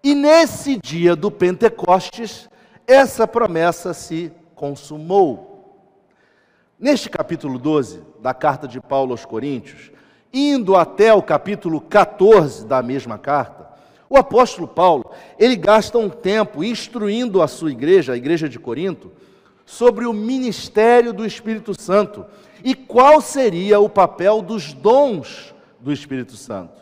E 0.04 0.14
nesse 0.14 0.78
dia 0.78 1.16
do 1.16 1.32
Pentecostes, 1.32 2.50
essa 2.86 3.26
promessa 3.26 3.94
se 3.94 4.34
consumou. 4.54 5.80
Neste 6.78 7.10
capítulo 7.10 7.58
12 7.58 8.02
da 8.22 8.34
carta 8.34 8.68
de 8.68 8.82
Paulo 8.82 9.12
aos 9.12 9.24
Coríntios, 9.24 9.92
indo 10.34 10.76
até 10.76 11.14
o 11.14 11.22
capítulo 11.22 11.80
14 11.80 12.66
da 12.66 12.84
mesma 12.84 13.18
carta, 13.18 13.70
o 14.14 14.18
apóstolo 14.18 14.68
Paulo, 14.68 15.10
ele 15.40 15.56
gasta 15.56 15.98
um 15.98 16.08
tempo 16.08 16.64
instruindo 16.64 17.42
a 17.42 17.48
sua 17.48 17.72
igreja, 17.72 18.14
a 18.14 18.18
igreja 18.18 18.48
de 18.48 18.60
Corinto, 18.60 19.12
sobre 19.66 20.06
o 20.06 20.14
ministério 20.14 21.12
do 21.12 21.26
Espírito 21.26 21.74
Santo 21.74 22.24
e 22.64 22.76
qual 22.76 23.20
seria 23.22 23.80
o 23.80 23.90
papel 23.90 24.44
dos 24.44 24.72
dons 24.72 25.56
do 25.80 25.92
Espírito 25.92 26.38
Santo. 26.38 26.80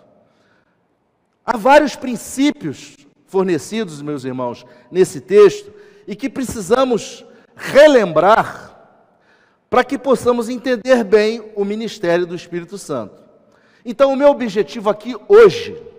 Há 1.45 1.55
vários 1.55 1.95
princípios 1.95 2.97
fornecidos, 3.27 4.01
meus 4.01 4.25
irmãos, 4.25 4.65
nesse 4.91 5.21
texto 5.21 5.71
e 6.05 6.17
que 6.17 6.29
precisamos 6.29 7.25
relembrar 7.55 8.77
para 9.69 9.85
que 9.85 9.97
possamos 9.97 10.49
entender 10.49 11.05
bem 11.05 11.49
o 11.55 11.63
ministério 11.63 12.25
do 12.25 12.35
Espírito 12.35 12.77
Santo. 12.77 13.23
Então, 13.85 14.11
o 14.11 14.17
meu 14.17 14.27
objetivo 14.27 14.89
aqui 14.89 15.15
hoje 15.29 15.90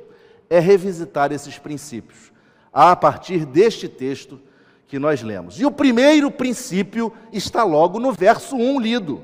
é 0.53 0.59
revisitar 0.59 1.33
esses 1.33 1.59
princípios, 1.59 2.31
a 2.71 2.95
partir 2.95 3.47
deste 3.47 3.89
texto 3.89 4.39
que 4.87 4.99
nós 4.99 5.23
lemos. 5.23 5.59
E 5.59 5.65
o 5.65 5.71
primeiro 5.71 6.31
princípio 6.31 7.11
está 7.33 7.65
logo 7.65 7.99
no 7.99 8.13
verso 8.13 8.55
1 8.55 8.79
lido. 8.79 9.23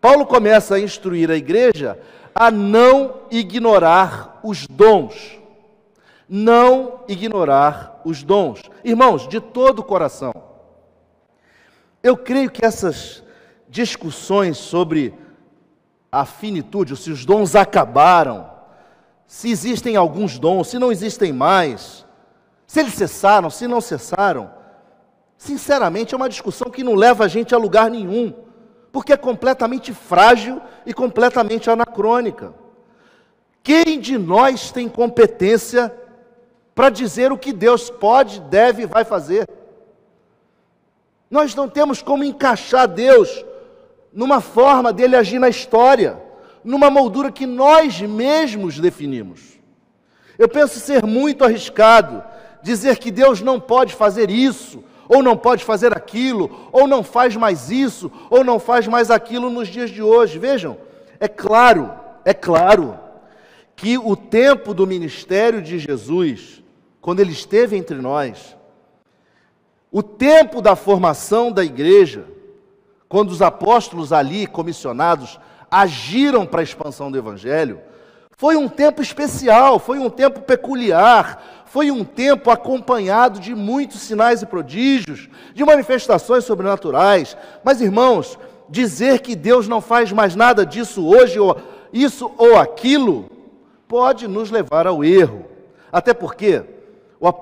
Paulo 0.00 0.24
começa 0.24 0.76
a 0.76 0.80
instruir 0.80 1.28
a 1.28 1.34
igreja 1.34 1.98
a 2.32 2.52
não 2.52 3.22
ignorar 3.32 4.38
os 4.44 4.64
dons. 4.68 5.40
Não 6.28 7.00
ignorar 7.08 8.00
os 8.04 8.22
dons. 8.22 8.62
Irmãos, 8.84 9.26
de 9.26 9.40
todo 9.40 9.80
o 9.80 9.84
coração, 9.84 10.32
eu 12.00 12.16
creio 12.16 12.48
que 12.48 12.64
essas 12.64 13.24
discussões 13.68 14.56
sobre 14.56 15.12
a 16.12 16.24
finitude, 16.24 16.96
se 16.96 17.10
os 17.10 17.24
dons 17.24 17.56
acabaram, 17.56 18.57
se 19.28 19.50
existem 19.50 19.94
alguns 19.94 20.38
dons, 20.38 20.68
se 20.68 20.78
não 20.78 20.90
existem 20.90 21.34
mais, 21.34 22.06
se 22.66 22.80
eles 22.80 22.94
cessaram, 22.94 23.50
se 23.50 23.68
não 23.68 23.78
cessaram. 23.78 24.50
Sinceramente, 25.36 26.14
é 26.14 26.16
uma 26.16 26.30
discussão 26.30 26.70
que 26.70 26.82
não 26.82 26.94
leva 26.94 27.24
a 27.24 27.28
gente 27.28 27.54
a 27.54 27.58
lugar 27.58 27.90
nenhum, 27.90 28.32
porque 28.90 29.12
é 29.12 29.18
completamente 29.18 29.92
frágil 29.92 30.62
e 30.86 30.94
completamente 30.94 31.68
anacrônica. 31.68 32.54
Quem 33.62 34.00
de 34.00 34.16
nós 34.16 34.72
tem 34.72 34.88
competência 34.88 35.94
para 36.74 36.88
dizer 36.88 37.30
o 37.30 37.36
que 37.36 37.52
Deus 37.52 37.90
pode, 37.90 38.40
deve 38.40 38.84
e 38.84 38.86
vai 38.86 39.04
fazer? 39.04 39.46
Nós 41.30 41.54
não 41.54 41.68
temos 41.68 42.00
como 42.00 42.24
encaixar 42.24 42.88
Deus 42.88 43.44
numa 44.10 44.40
forma 44.40 44.90
dele 44.90 45.16
agir 45.16 45.38
na 45.38 45.50
história 45.50 46.27
numa 46.64 46.90
moldura 46.90 47.30
que 47.30 47.46
nós 47.46 48.00
mesmos 48.00 48.78
definimos. 48.78 49.58
Eu 50.38 50.48
penso 50.48 50.78
ser 50.78 51.04
muito 51.04 51.44
arriscado 51.44 52.22
dizer 52.62 52.98
que 52.98 53.10
Deus 53.10 53.40
não 53.40 53.58
pode 53.58 53.94
fazer 53.94 54.30
isso, 54.30 54.84
ou 55.08 55.22
não 55.22 55.36
pode 55.36 55.64
fazer 55.64 55.96
aquilo, 55.96 56.68
ou 56.70 56.86
não 56.86 57.02
faz 57.02 57.34
mais 57.34 57.70
isso, 57.70 58.10
ou 58.28 58.44
não 58.44 58.58
faz 58.58 58.86
mais 58.86 59.10
aquilo 59.10 59.48
nos 59.48 59.68
dias 59.68 59.90
de 59.90 60.02
hoje. 60.02 60.38
Vejam, 60.38 60.76
é 61.18 61.26
claro, 61.26 61.90
é 62.24 62.34
claro 62.34 62.98
que 63.74 63.96
o 63.96 64.14
tempo 64.14 64.74
do 64.74 64.86
ministério 64.86 65.62
de 65.62 65.78
Jesus, 65.78 66.62
quando 67.00 67.20
ele 67.20 67.32
esteve 67.32 67.76
entre 67.76 67.96
nós, 67.96 68.56
o 69.90 70.02
tempo 70.02 70.60
da 70.60 70.76
formação 70.76 71.50
da 71.50 71.64
igreja, 71.64 72.24
quando 73.08 73.30
os 73.30 73.40
apóstolos 73.40 74.12
ali 74.12 74.46
comissionados 74.46 75.40
agiram 75.70 76.46
para 76.46 76.60
a 76.60 76.64
expansão 76.64 77.10
do 77.10 77.18
Evangelho, 77.18 77.80
foi 78.36 78.56
um 78.56 78.68
tempo 78.68 79.02
especial, 79.02 79.78
foi 79.78 79.98
um 79.98 80.08
tempo 80.08 80.40
peculiar, 80.40 81.64
foi 81.66 81.90
um 81.90 82.04
tempo 82.04 82.50
acompanhado 82.50 83.40
de 83.40 83.54
muitos 83.54 84.00
sinais 84.00 84.42
e 84.42 84.46
prodígios, 84.46 85.28
de 85.52 85.64
manifestações 85.64 86.44
sobrenaturais. 86.44 87.36
Mas, 87.64 87.80
irmãos, 87.80 88.38
dizer 88.68 89.20
que 89.20 89.34
Deus 89.34 89.66
não 89.66 89.80
faz 89.80 90.12
mais 90.12 90.36
nada 90.36 90.64
disso 90.64 91.04
hoje, 91.04 91.38
ou 91.38 91.56
isso 91.92 92.30
ou 92.38 92.56
aquilo, 92.56 93.28
pode 93.88 94.28
nos 94.28 94.50
levar 94.50 94.86
ao 94.86 95.02
erro. 95.02 95.46
Até 95.90 96.14
porque 96.14 96.62
o, 97.18 97.32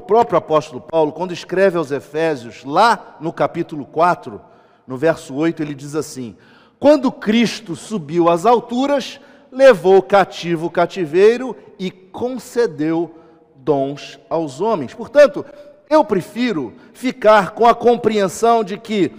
próprio 0.00 0.38
apóstolo 0.38 0.80
Paulo, 0.80 1.12
quando 1.12 1.32
escreve 1.32 1.78
aos 1.78 1.92
Efésios, 1.92 2.64
lá 2.64 3.16
no 3.20 3.32
capítulo 3.32 3.84
4, 3.86 4.40
no 4.86 4.96
verso 4.96 5.34
8, 5.34 5.62
ele 5.62 5.74
diz 5.74 5.94
assim: 5.94 6.36
quando 6.82 7.12
Cristo 7.12 7.76
subiu 7.76 8.28
às 8.28 8.44
alturas, 8.44 9.20
levou 9.52 10.02
cativo 10.02 10.66
o 10.66 10.70
cativeiro 10.70 11.56
e 11.78 11.92
concedeu 11.92 13.14
dons 13.54 14.18
aos 14.28 14.60
homens. 14.60 14.92
Portanto, 14.92 15.46
eu 15.88 16.04
prefiro 16.04 16.72
ficar 16.92 17.52
com 17.52 17.68
a 17.68 17.72
compreensão 17.72 18.64
de 18.64 18.76
que, 18.76 19.12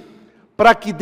para 0.58 0.76
que 0.76 0.94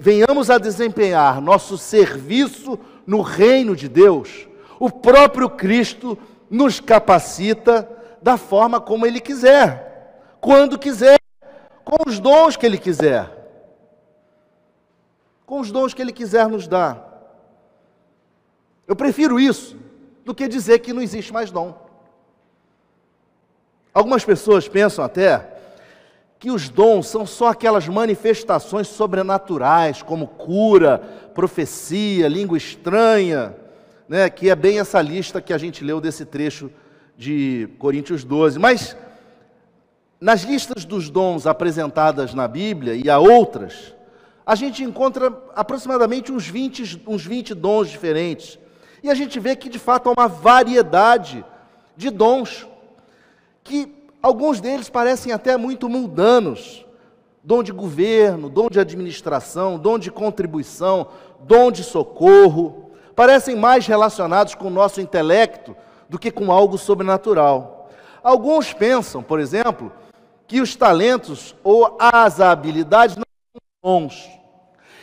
venhamos 0.00 0.48
a 0.48 0.56
desempenhar 0.56 1.42
nosso 1.42 1.76
serviço 1.76 2.78
no 3.06 3.20
reino 3.20 3.76
de 3.76 3.86
Deus, 3.86 4.48
o 4.80 4.88
próprio 4.88 5.50
Cristo 5.50 6.16
nos 6.48 6.80
capacita 6.80 7.86
da 8.22 8.38
forma 8.38 8.80
como 8.80 9.04
Ele 9.04 9.20
quiser, 9.20 10.24
quando 10.40 10.78
quiser, 10.78 11.18
com 11.84 12.08
os 12.08 12.18
dons 12.18 12.56
que 12.56 12.64
Ele 12.64 12.78
quiser 12.78 13.37
com 15.48 15.60
os 15.60 15.72
dons 15.72 15.94
que 15.94 16.02
Ele 16.02 16.12
quiser 16.12 16.46
nos 16.46 16.68
dar. 16.68 17.08
Eu 18.86 18.94
prefiro 18.94 19.40
isso 19.40 19.78
do 20.22 20.34
que 20.34 20.46
dizer 20.46 20.80
que 20.80 20.92
não 20.92 21.00
existe 21.00 21.32
mais 21.32 21.50
dom. 21.50 21.74
Algumas 23.94 24.22
pessoas 24.26 24.68
pensam 24.68 25.02
até 25.02 25.54
que 26.38 26.50
os 26.50 26.68
dons 26.68 27.06
são 27.08 27.24
só 27.24 27.48
aquelas 27.48 27.88
manifestações 27.88 28.88
sobrenaturais, 28.88 30.02
como 30.02 30.26
cura, 30.26 30.98
profecia, 31.34 32.28
língua 32.28 32.58
estranha, 32.58 33.56
né, 34.06 34.28
que 34.28 34.50
é 34.50 34.54
bem 34.54 34.78
essa 34.78 35.00
lista 35.00 35.40
que 35.40 35.54
a 35.54 35.58
gente 35.58 35.82
leu 35.82 35.98
desse 35.98 36.26
trecho 36.26 36.70
de 37.16 37.70
Coríntios 37.78 38.22
12. 38.22 38.58
Mas 38.58 38.94
nas 40.20 40.42
listas 40.42 40.84
dos 40.84 41.08
dons 41.08 41.46
apresentadas 41.46 42.34
na 42.34 42.46
Bíblia 42.46 42.94
e 42.94 43.08
há 43.08 43.18
outras, 43.18 43.96
a 44.48 44.54
gente 44.54 44.82
encontra 44.82 45.30
aproximadamente 45.54 46.32
uns 46.32 46.48
20, 46.48 47.02
uns 47.06 47.22
20 47.22 47.54
dons 47.54 47.90
diferentes. 47.90 48.58
E 49.02 49.10
a 49.10 49.14
gente 49.14 49.38
vê 49.38 49.54
que 49.54 49.68
de 49.68 49.78
fato 49.78 50.08
há 50.08 50.14
uma 50.18 50.26
variedade 50.26 51.44
de 51.94 52.08
dons, 52.08 52.66
que 53.62 53.94
alguns 54.22 54.58
deles 54.58 54.88
parecem 54.88 55.32
até 55.32 55.58
muito 55.58 55.86
mundanos. 55.86 56.86
Dom 57.44 57.62
de 57.62 57.72
governo, 57.72 58.48
dom 58.48 58.70
de 58.70 58.80
administração, 58.80 59.78
dom 59.78 59.98
de 59.98 60.10
contribuição, 60.10 61.08
dom 61.40 61.70
de 61.70 61.84
socorro, 61.84 62.90
parecem 63.14 63.54
mais 63.54 63.86
relacionados 63.86 64.54
com 64.54 64.68
o 64.68 64.70
nosso 64.70 64.98
intelecto 64.98 65.76
do 66.08 66.18
que 66.18 66.30
com 66.30 66.50
algo 66.50 66.78
sobrenatural. 66.78 67.90
Alguns 68.22 68.72
pensam, 68.72 69.22
por 69.22 69.40
exemplo, 69.40 69.92
que 70.46 70.62
os 70.62 70.74
talentos 70.74 71.54
ou 71.62 71.98
as 72.00 72.40
habilidades 72.40 73.14
não 73.14 73.24
são 73.52 73.60
dons, 73.82 74.37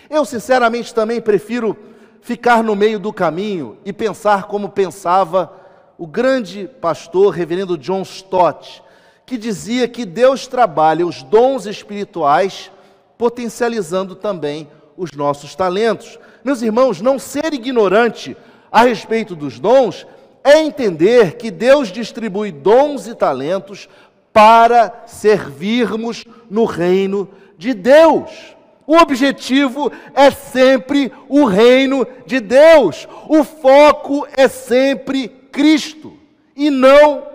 eu, 0.10 0.26
sinceramente, 0.26 0.94
também 0.94 1.22
prefiro 1.22 1.78
ficar 2.22 2.64
no 2.64 2.76
meio 2.76 3.00
do 3.00 3.14
caminho 3.14 3.78
e 3.86 3.94
pensar 3.94 4.46
como 4.46 4.70
pensava 4.70 5.52
o 5.98 6.08
grande 6.08 6.68
pastor, 6.82 7.34
reverendo 7.34 7.78
John 7.78 8.02
Stott, 8.02 8.84
que 9.26 9.38
dizia 9.38 9.88
que 9.88 10.06
Deus 10.06 10.48
trabalha 10.48 11.06
os 11.06 11.24
dons 11.24 11.66
espirituais, 11.66 12.72
potencializando 13.18 14.16
também 14.16 14.68
os 14.98 15.12
nossos 15.12 15.56
talentos. 15.56 16.20
Meus 16.44 16.62
irmãos, 16.62 17.02
não 17.02 17.18
ser 17.18 17.54
ignorante 17.54 18.36
a 18.72 18.84
respeito 18.84 19.36
dos 19.36 19.60
dons 19.60 20.06
é 20.44 20.60
entender 20.60 21.38
que 21.38 21.50
Deus 21.50 21.92
distribui 21.92 22.52
dons 22.52 23.08
e 23.08 23.16
talentos 23.16 23.90
para 24.32 25.04
servirmos 25.08 26.26
no 26.50 26.66
reino 26.66 27.30
de 27.58 27.74
Deus. 27.74 28.55
O 28.88 28.98
objetivo 28.98 29.92
é 30.14 30.30
sempre 30.30 31.12
o 31.28 31.46
reino 31.46 32.06
de 32.26 32.40
Deus. 32.40 33.08
O 33.28 33.44
foco 33.44 34.28
é 34.36 34.48
sempre 34.48 35.28
Cristo 35.52 36.18
e 36.56 36.70
não 36.70 37.28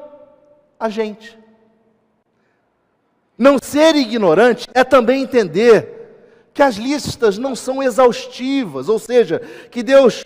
a 0.78 0.88
gente. 0.88 1.38
Não 3.36 3.58
ser 3.58 3.96
ignorante 3.96 4.68
é 4.74 4.84
também 4.84 5.22
entender 5.22 6.00
que 6.52 6.62
as 6.62 6.76
listas 6.76 7.38
não 7.38 7.56
são 7.56 7.82
exaustivas, 7.82 8.88
ou 8.88 8.98
seja, 8.98 9.40
que 9.70 9.82
Deus 9.82 10.24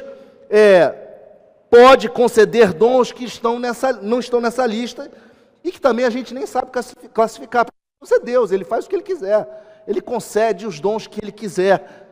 é, 0.51 0.93
pode 1.71 2.09
conceder 2.09 2.73
dons 2.73 3.13
que 3.13 3.25
estão 3.25 3.59
nessa, 3.59 3.93
não 3.93 4.19
estão 4.19 4.41
nessa 4.41 4.67
lista 4.67 5.11
e 5.63 5.71
que 5.71 5.81
também 5.81 6.05
a 6.05 6.11
gente 6.11 6.35
nem 6.35 6.47
sabe 6.47 6.71
classificar. 7.13 7.67
Deus 8.01 8.13
é 8.13 8.19
Deus, 8.19 8.53
Ele 8.53 8.65
faz 8.65 8.85
o 8.85 8.89
que 8.89 8.97
Ele 8.97 9.03
quiser, 9.03 9.47
Ele 9.87 10.01
concede 10.01 10.67
os 10.67 10.81
dons 10.81 11.07
que 11.07 11.23
Ele 11.23 11.33
quiser. 11.33 12.03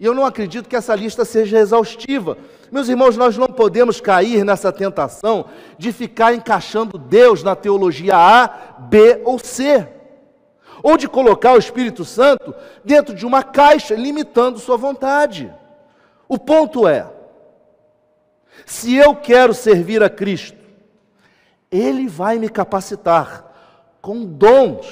E 0.00 0.04
eu 0.04 0.14
não 0.14 0.24
acredito 0.24 0.68
que 0.68 0.76
essa 0.76 0.94
lista 0.94 1.24
seja 1.24 1.58
exaustiva. 1.58 2.38
Meus 2.70 2.88
irmãos, 2.88 3.16
nós 3.16 3.36
não 3.36 3.48
podemos 3.48 4.00
cair 4.00 4.44
nessa 4.44 4.72
tentação 4.72 5.46
de 5.76 5.92
ficar 5.92 6.34
encaixando 6.34 6.96
Deus 6.96 7.42
na 7.42 7.56
teologia 7.56 8.16
A, 8.16 8.46
B 8.78 9.20
ou 9.24 9.38
C 9.38 9.88
ou 10.82 10.96
de 10.96 11.08
colocar 11.08 11.54
o 11.54 11.58
Espírito 11.58 12.04
Santo 12.04 12.54
dentro 12.84 13.14
de 13.14 13.26
uma 13.26 13.42
caixa, 13.42 13.94
limitando 13.94 14.58
sua 14.58 14.76
vontade. 14.76 15.52
O 16.28 16.38
ponto 16.38 16.86
é: 16.86 17.10
se 18.64 18.94
eu 18.94 19.14
quero 19.14 19.54
servir 19.54 20.02
a 20.02 20.10
Cristo, 20.10 20.58
Ele 21.70 22.06
vai 22.06 22.38
me 22.38 22.48
capacitar 22.48 23.44
com 24.00 24.24
dons 24.24 24.86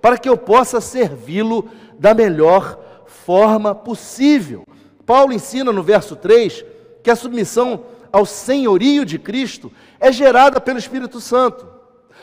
para 0.00 0.18
que 0.18 0.28
eu 0.28 0.36
possa 0.36 0.80
servi-lo 0.80 1.68
da 1.98 2.14
melhor 2.14 2.78
forma 3.06 3.74
possível. 3.74 4.64
Paulo 5.04 5.32
ensina 5.32 5.72
no 5.72 5.82
verso 5.82 6.14
3 6.14 6.64
que 7.02 7.10
a 7.10 7.16
submissão 7.16 7.84
ao 8.12 8.24
senhorio 8.24 9.04
de 9.04 9.18
Cristo 9.18 9.72
é 10.00 10.10
gerada 10.12 10.60
pelo 10.60 10.78
Espírito 10.78 11.20
Santo. 11.20 11.66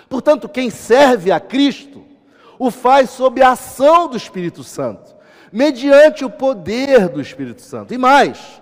Portanto, 0.08 0.48
quem 0.48 0.70
serve 0.70 1.32
a 1.32 1.40
Cristo 1.40 2.04
o 2.58 2.72
faz 2.72 3.10
sob 3.10 3.42
a 3.42 3.52
ação 3.52 4.08
do 4.08 4.18
Espírito 4.18 4.64
Santo, 4.64 5.16
mediante 5.52 6.24
o 6.24 6.30
poder 6.30 7.10
do 7.10 7.22
Espírito 7.22 7.62
Santo. 7.62 7.94
E 7.94 7.98
mais, 7.98 8.62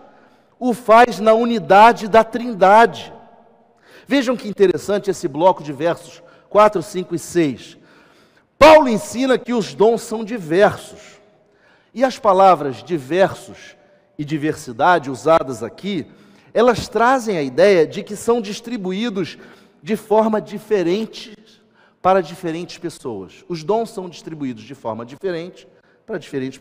o 0.60 0.74
faz 0.74 1.20
na 1.20 1.34
unidade 1.34 2.08
da 2.08 2.24
Trindade. 2.24 3.14
Vejam 4.08 4.36
que 4.36 4.48
interessante 4.48 5.10
esse 5.10 5.28
bloco 5.28 5.64
de 5.64 5.72
versos 5.72 6.24
4, 6.50 6.82
5 6.82 7.16
e 7.16 7.20
6. 7.20 7.78
Paulo 8.64 8.88
ensina 8.88 9.38
que 9.38 9.52
os 9.52 9.74
dons 9.74 10.02
são 10.04 10.24
diversos. 10.24 11.20
E 11.94 12.02
as 12.02 12.18
palavras 12.18 12.82
diversos 12.82 13.76
e 14.18 14.24
diversidade 14.24 15.12
usadas 15.12 15.62
aqui, 15.62 16.08
elas 16.54 16.88
trazem 16.88 17.38
a 17.38 17.44
ideia 17.44 17.86
de 17.86 18.02
que 18.04 18.16
são 18.16 18.40
distribuídos 18.40 19.38
de 19.82 19.98
forma 19.98 20.40
diferente 20.40 21.38
para 22.02 22.22
diferentes 22.22 22.78
pessoas. 22.78 23.44
Os 23.50 23.66
dons 23.66 23.90
são 23.90 24.08
distribuídos 24.08 24.64
de 24.64 24.74
forma 24.74 25.06
diferente 25.06 25.68
para 26.06 26.18
diferentes 26.18 26.58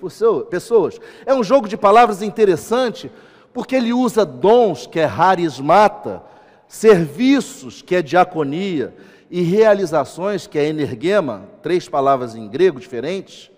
pessoas. 0.51 0.99
É 1.25 1.33
um 1.33 1.45
jogo 1.45 1.69
de 1.69 1.77
palavras 1.77 2.21
interessante, 2.21 3.13
porque 3.55 3.77
ele 3.77 3.93
usa 3.93 4.27
dons, 4.27 4.89
que 4.89 4.99
é 4.99 5.05
harismata, 5.05 6.21
serviços, 6.67 7.81
que 7.81 7.95
é 7.95 8.03
diaconia, 8.03 8.93
e 9.33 9.41
realizações, 9.41 10.47
que 10.47 10.59
é 10.59 10.67
energema, 10.67 11.49
três 11.63 11.89
palavras 11.89 12.37
em 12.37 12.47
grego 12.47 12.79
diferentes, 12.79 13.51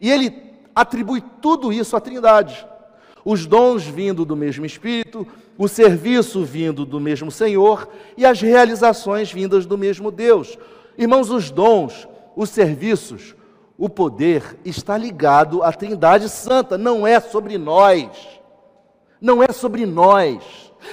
e 0.00 0.10
ele 0.10 0.34
atribui 0.74 1.22
tudo 1.40 1.72
isso 1.72 1.96
à 1.96 2.00
Trindade. 2.00 2.66
Os 3.24 3.46
dons 3.46 3.84
vindo 3.84 4.24
do 4.24 4.34
mesmo 4.34 4.66
Espírito, 4.66 5.24
o 5.56 5.68
serviço 5.68 6.44
vindo 6.44 6.84
do 6.84 6.98
mesmo 6.98 7.30
Senhor 7.30 7.88
e 8.16 8.26
as 8.26 8.40
realizações 8.40 9.30
vindas 9.30 9.64
do 9.66 9.78
mesmo 9.78 10.10
Deus. 10.10 10.58
Irmãos, 10.98 11.30
os 11.30 11.48
dons, 11.48 12.08
os 12.34 12.50
serviços, 12.50 13.36
o 13.78 13.88
poder 13.88 14.58
está 14.64 14.98
ligado 14.98 15.62
à 15.62 15.72
Trindade 15.72 16.28
Santa, 16.28 16.76
não 16.76 17.06
é 17.06 17.20
sobre 17.20 17.56
nós. 17.56 18.08
Não 19.20 19.40
é 19.44 19.52
sobre 19.52 19.86
nós. 19.86 20.42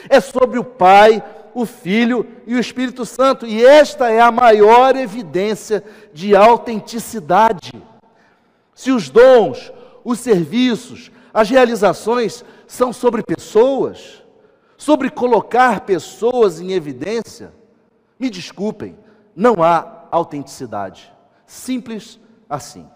É 0.08 0.22
sobre 0.22 0.60
o 0.60 0.64
Pai, 0.64 1.24
o 1.54 1.66
Filho 1.66 2.26
e 2.46 2.56
o 2.56 2.60
Espírito 2.60 3.06
Santo. 3.06 3.46
E 3.46 3.64
esta 3.64 4.10
é 4.10 4.20
a 4.20 4.32
maior 4.32 4.96
evidência 4.96 5.84
de 6.14 6.36
autenticidade. 6.36 7.82
Se 8.74 8.92
os 8.92 9.10
dons, 9.10 9.72
os 10.04 10.20
serviços, 10.20 11.12
as 11.34 11.50
realizações 11.50 12.44
são 12.68 12.92
sobre 12.92 13.24
pessoas, 13.24 14.24
sobre 14.78 15.10
colocar 15.10 15.82
pessoas 15.82 16.60
em 16.60 16.72
evidência, 16.72 17.54
me 18.20 18.30
desculpem, 18.30 18.98
não 19.36 19.64
há 19.64 20.08
autenticidade. 20.12 21.12
Simples 21.46 22.20
assim. 22.50 22.88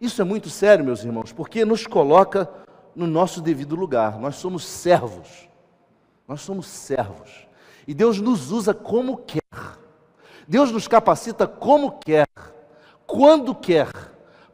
Isso 0.00 0.20
é 0.20 0.24
muito 0.24 0.50
sério, 0.50 0.84
meus 0.84 1.04
irmãos, 1.04 1.32
porque 1.32 1.64
nos 1.64 1.86
coloca 1.86 2.48
no 2.94 3.06
nosso 3.06 3.40
devido 3.40 3.74
lugar. 3.74 4.18
Nós 4.18 4.36
somos 4.36 4.64
servos. 4.64 5.48
Nós 6.26 6.40
somos 6.40 6.66
servos. 6.66 7.46
E 7.86 7.94
Deus 7.94 8.20
nos 8.20 8.50
usa 8.50 8.74
como 8.74 9.18
quer. 9.18 9.40
Deus 10.46 10.70
nos 10.70 10.86
capacita 10.86 11.46
como 11.46 11.98
quer, 11.98 12.28
quando 13.06 13.54
quer, 13.54 13.90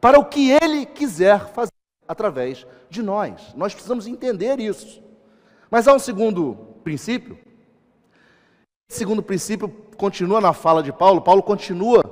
para 0.01 0.19
o 0.19 0.25
que 0.25 0.51
Ele 0.51 0.87
quiser 0.87 1.49
fazer 1.49 1.73
através 2.09 2.67
de 2.89 3.03
nós. 3.03 3.55
Nós 3.55 3.73
precisamos 3.73 4.07
entender 4.07 4.59
isso. 4.59 5.03
Mas 5.71 5.87
há 5.87 5.95
um 5.95 5.99
segundo 5.99 6.55
princípio 6.83 7.39
segundo 8.93 9.23
princípio 9.23 9.69
continua 9.97 10.41
na 10.41 10.53
fala 10.53 10.83
de 10.83 10.93
Paulo. 10.93 11.23
Paulo 11.23 11.43
continua 11.43 12.03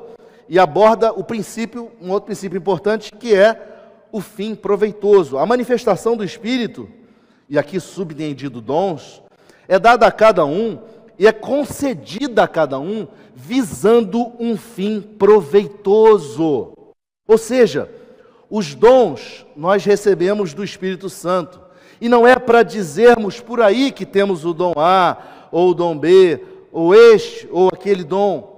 e 0.49 0.59
aborda 0.59 1.13
o 1.13 1.23
princípio, 1.23 1.93
um 2.01 2.11
outro 2.11 2.27
princípio 2.27 2.57
importante, 2.57 3.13
que 3.13 3.35
é 3.35 3.69
o 4.11 4.21
fim 4.21 4.55
proveitoso. 4.55 5.39
A 5.39 5.47
manifestação 5.47 6.17
do 6.17 6.25
Espírito, 6.25 6.89
e 7.49 7.59
aqui 7.59 7.79
subentendido 7.79 8.61
dons, 8.61 9.23
é 9.71 9.79
dada 9.79 10.05
a 10.05 10.11
cada 10.11 10.45
um 10.45 10.81
e 11.17 11.29
é 11.29 11.33
concedida 11.33 12.43
a 12.43 12.49
cada 12.49 12.81
um 12.81 13.07
visando 13.37 14.33
um 14.41 14.57
fim 14.57 15.01
proveitoso. 15.01 16.73
Ou 17.25 17.39
seja, 17.39 17.89
os 18.51 18.75
dons 18.75 19.47
nós 19.57 19.85
recebemos 19.85 20.53
do 20.53 20.65
Espírito 20.65 21.09
Santo. 21.09 21.61
E 22.01 22.09
não 22.09 22.27
é 22.27 22.37
para 22.37 22.65
dizermos 22.65 23.39
por 23.39 23.63
aí 23.63 23.93
que 23.93 24.05
temos 24.05 24.45
o 24.45 24.53
dom 24.53 24.73
A 24.77 25.17
ou 25.53 25.71
o 25.71 25.75
dom 25.75 25.97
B 25.97 26.41
ou 26.73 26.93
este, 26.93 27.49
ou 27.53 27.69
aquele 27.69 28.03
dom, 28.03 28.51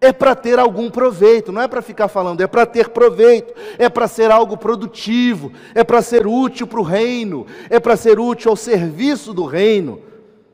é 0.00 0.12
para 0.12 0.36
ter 0.36 0.60
algum 0.60 0.88
proveito, 0.88 1.50
não 1.50 1.62
é 1.62 1.66
para 1.66 1.82
ficar 1.82 2.06
falando, 2.06 2.40
é 2.40 2.46
para 2.46 2.64
ter 2.64 2.90
proveito, 2.90 3.52
é 3.76 3.88
para 3.88 4.06
ser 4.06 4.30
algo 4.30 4.56
produtivo, 4.56 5.52
é 5.74 5.82
para 5.82 6.00
ser 6.00 6.28
útil 6.28 6.68
para 6.68 6.78
o 6.78 6.84
reino, 6.84 7.44
é 7.68 7.80
para 7.80 7.96
ser 7.96 8.20
útil 8.20 8.50
ao 8.52 8.56
serviço 8.56 9.34
do 9.34 9.44
reino. 9.44 10.06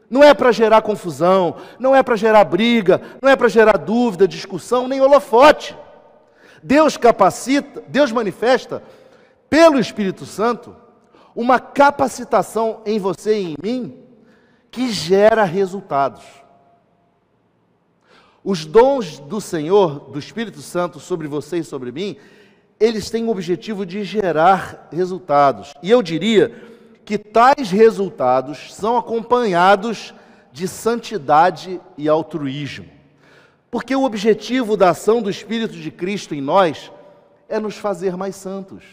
Não 0.09 0.23
é 0.23 0.35
para 0.35 0.53
gerar 0.53 0.83
confusão, 0.83 1.57
não 1.79 1.95
é 1.95 2.03
para 2.03 2.17
gerar 2.17 2.45
briga, 2.45 3.01
não 3.21 3.29
é 3.29 3.37
para 3.37 3.49
gerar 3.49 3.79
dúvida, 3.79 4.29
discussão, 4.29 4.87
nem 4.87 5.01
holofote. 5.01 5.77
Deus 6.63 6.97
capacita, 6.97 7.83
Deus 7.89 8.13
manifesta 8.13 8.83
pelo 9.51 9.79
Espírito 9.79 10.25
Santo 10.25 10.77
uma 11.35 11.59
capacitação 11.59 12.81
em 12.87 12.99
você 12.99 13.39
e 13.39 13.45
em 13.53 13.57
mim 13.63 13.99
que 14.71 14.91
gera 14.91 15.45
resultados. 15.45 16.25
Os 18.43 18.67
dons 18.67 19.19
do 19.19 19.41
Senhor, 19.41 20.11
do 20.11 20.19
Espírito 20.19 20.61
Santo 20.61 21.01
sobre 21.01 21.27
você 21.27 21.59
e 21.59 21.65
sobre 21.65 21.91
mim, 21.91 22.17
eles 22.79 23.09
têm 23.09 23.25
o 23.25 23.31
objetivo 23.31 23.87
de 23.87 24.05
gerar 24.05 24.89
resultados. 24.93 25.73
E 25.83 25.91
eu 25.91 26.03
diria 26.03 26.74
que 27.05 27.19
tais 27.19 27.71
resultados 27.71 28.75
são 28.75 28.97
acompanhados 28.97 30.15
de 30.53 30.67
santidade 30.67 31.81
e 31.99 32.09
altruísmo. 32.09 32.87
Porque 33.71 33.95
o 33.95 34.05
objetivo 34.05 34.77
da 34.77 34.91
ação 34.91 35.21
do 35.21 35.29
Espírito 35.29 35.75
de 35.75 35.91
Cristo 35.91 36.35
em 36.35 36.41
nós 36.41 36.93
é 37.49 37.59
nos 37.59 37.77
fazer 37.77 38.17
mais 38.17 38.37
santos, 38.37 38.85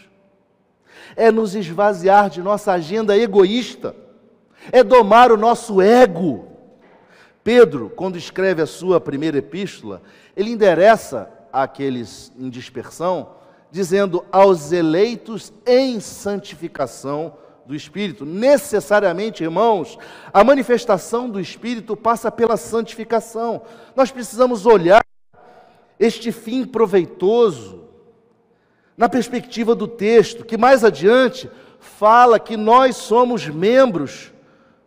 é 1.15 1.31
nos 1.31 1.55
esvaziar 1.55 2.29
de 2.29 2.41
nossa 2.41 2.71
agenda 2.71 3.17
egoísta, 3.17 3.95
é 4.71 4.83
domar 4.83 5.31
o 5.31 5.37
nosso 5.37 5.81
ego 5.81 6.51
Pedro, 7.43 7.89
quando 7.89 8.17
escreve 8.17 8.61
a 8.61 8.67
sua 8.67 9.01
primeira 9.01 9.39
epístola, 9.39 10.01
ele 10.35 10.51
endereça 10.51 11.27
àqueles 11.51 12.31
em 12.37 12.49
dispersão, 12.49 13.31
dizendo 13.71 14.23
aos 14.31 14.71
eleitos 14.71 15.51
em 15.65 15.99
santificação 15.99 17.33
do 17.71 17.75
Espírito, 17.75 18.25
necessariamente, 18.25 19.43
irmãos, 19.43 19.97
a 20.33 20.43
manifestação 20.43 21.29
do 21.29 21.39
Espírito 21.39 21.95
passa 21.95 22.29
pela 22.29 22.57
santificação. 22.57 23.61
Nós 23.95 24.11
precisamos 24.11 24.65
olhar 24.65 25.01
este 25.97 26.33
fim 26.33 26.65
proveitoso 26.65 27.85
na 28.97 29.07
perspectiva 29.07 29.73
do 29.73 29.87
texto, 29.87 30.43
que 30.43 30.57
mais 30.57 30.83
adiante 30.83 31.49
fala 31.79 32.41
que 32.41 32.57
nós 32.57 32.97
somos 32.97 33.47
membros, 33.47 34.33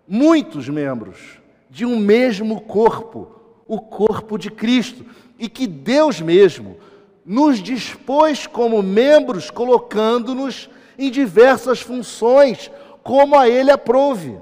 muitos 0.07 0.69
membros, 0.69 1.41
de 1.71 1.87
um 1.87 1.99
mesmo 1.99 2.61
corpo, 2.61 3.35
o 3.67 3.81
corpo 3.81 4.37
de 4.37 4.51
Cristo, 4.51 5.07
e 5.39 5.49
que 5.49 5.67
Deus 5.67 6.21
mesmo 6.21 6.77
nos 7.25 7.63
dispôs 7.63 8.47
como 8.47 8.83
membros, 8.83 9.51
colocando-nos 9.51 10.69
em 10.99 11.11
diversas 11.11 11.81
funções, 11.81 12.71
como 13.03 13.37
a 13.37 13.49
Ele 13.49 13.71
aprove, 13.71 14.39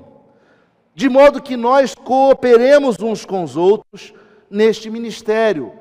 de 0.95 1.09
modo 1.09 1.43
que 1.43 1.57
nós 1.57 1.95
cooperemos 1.95 2.99
uns 3.01 3.25
com 3.25 3.43
os 3.43 3.57
outros 3.57 4.13
neste 4.51 4.91
ministério. 4.91 5.73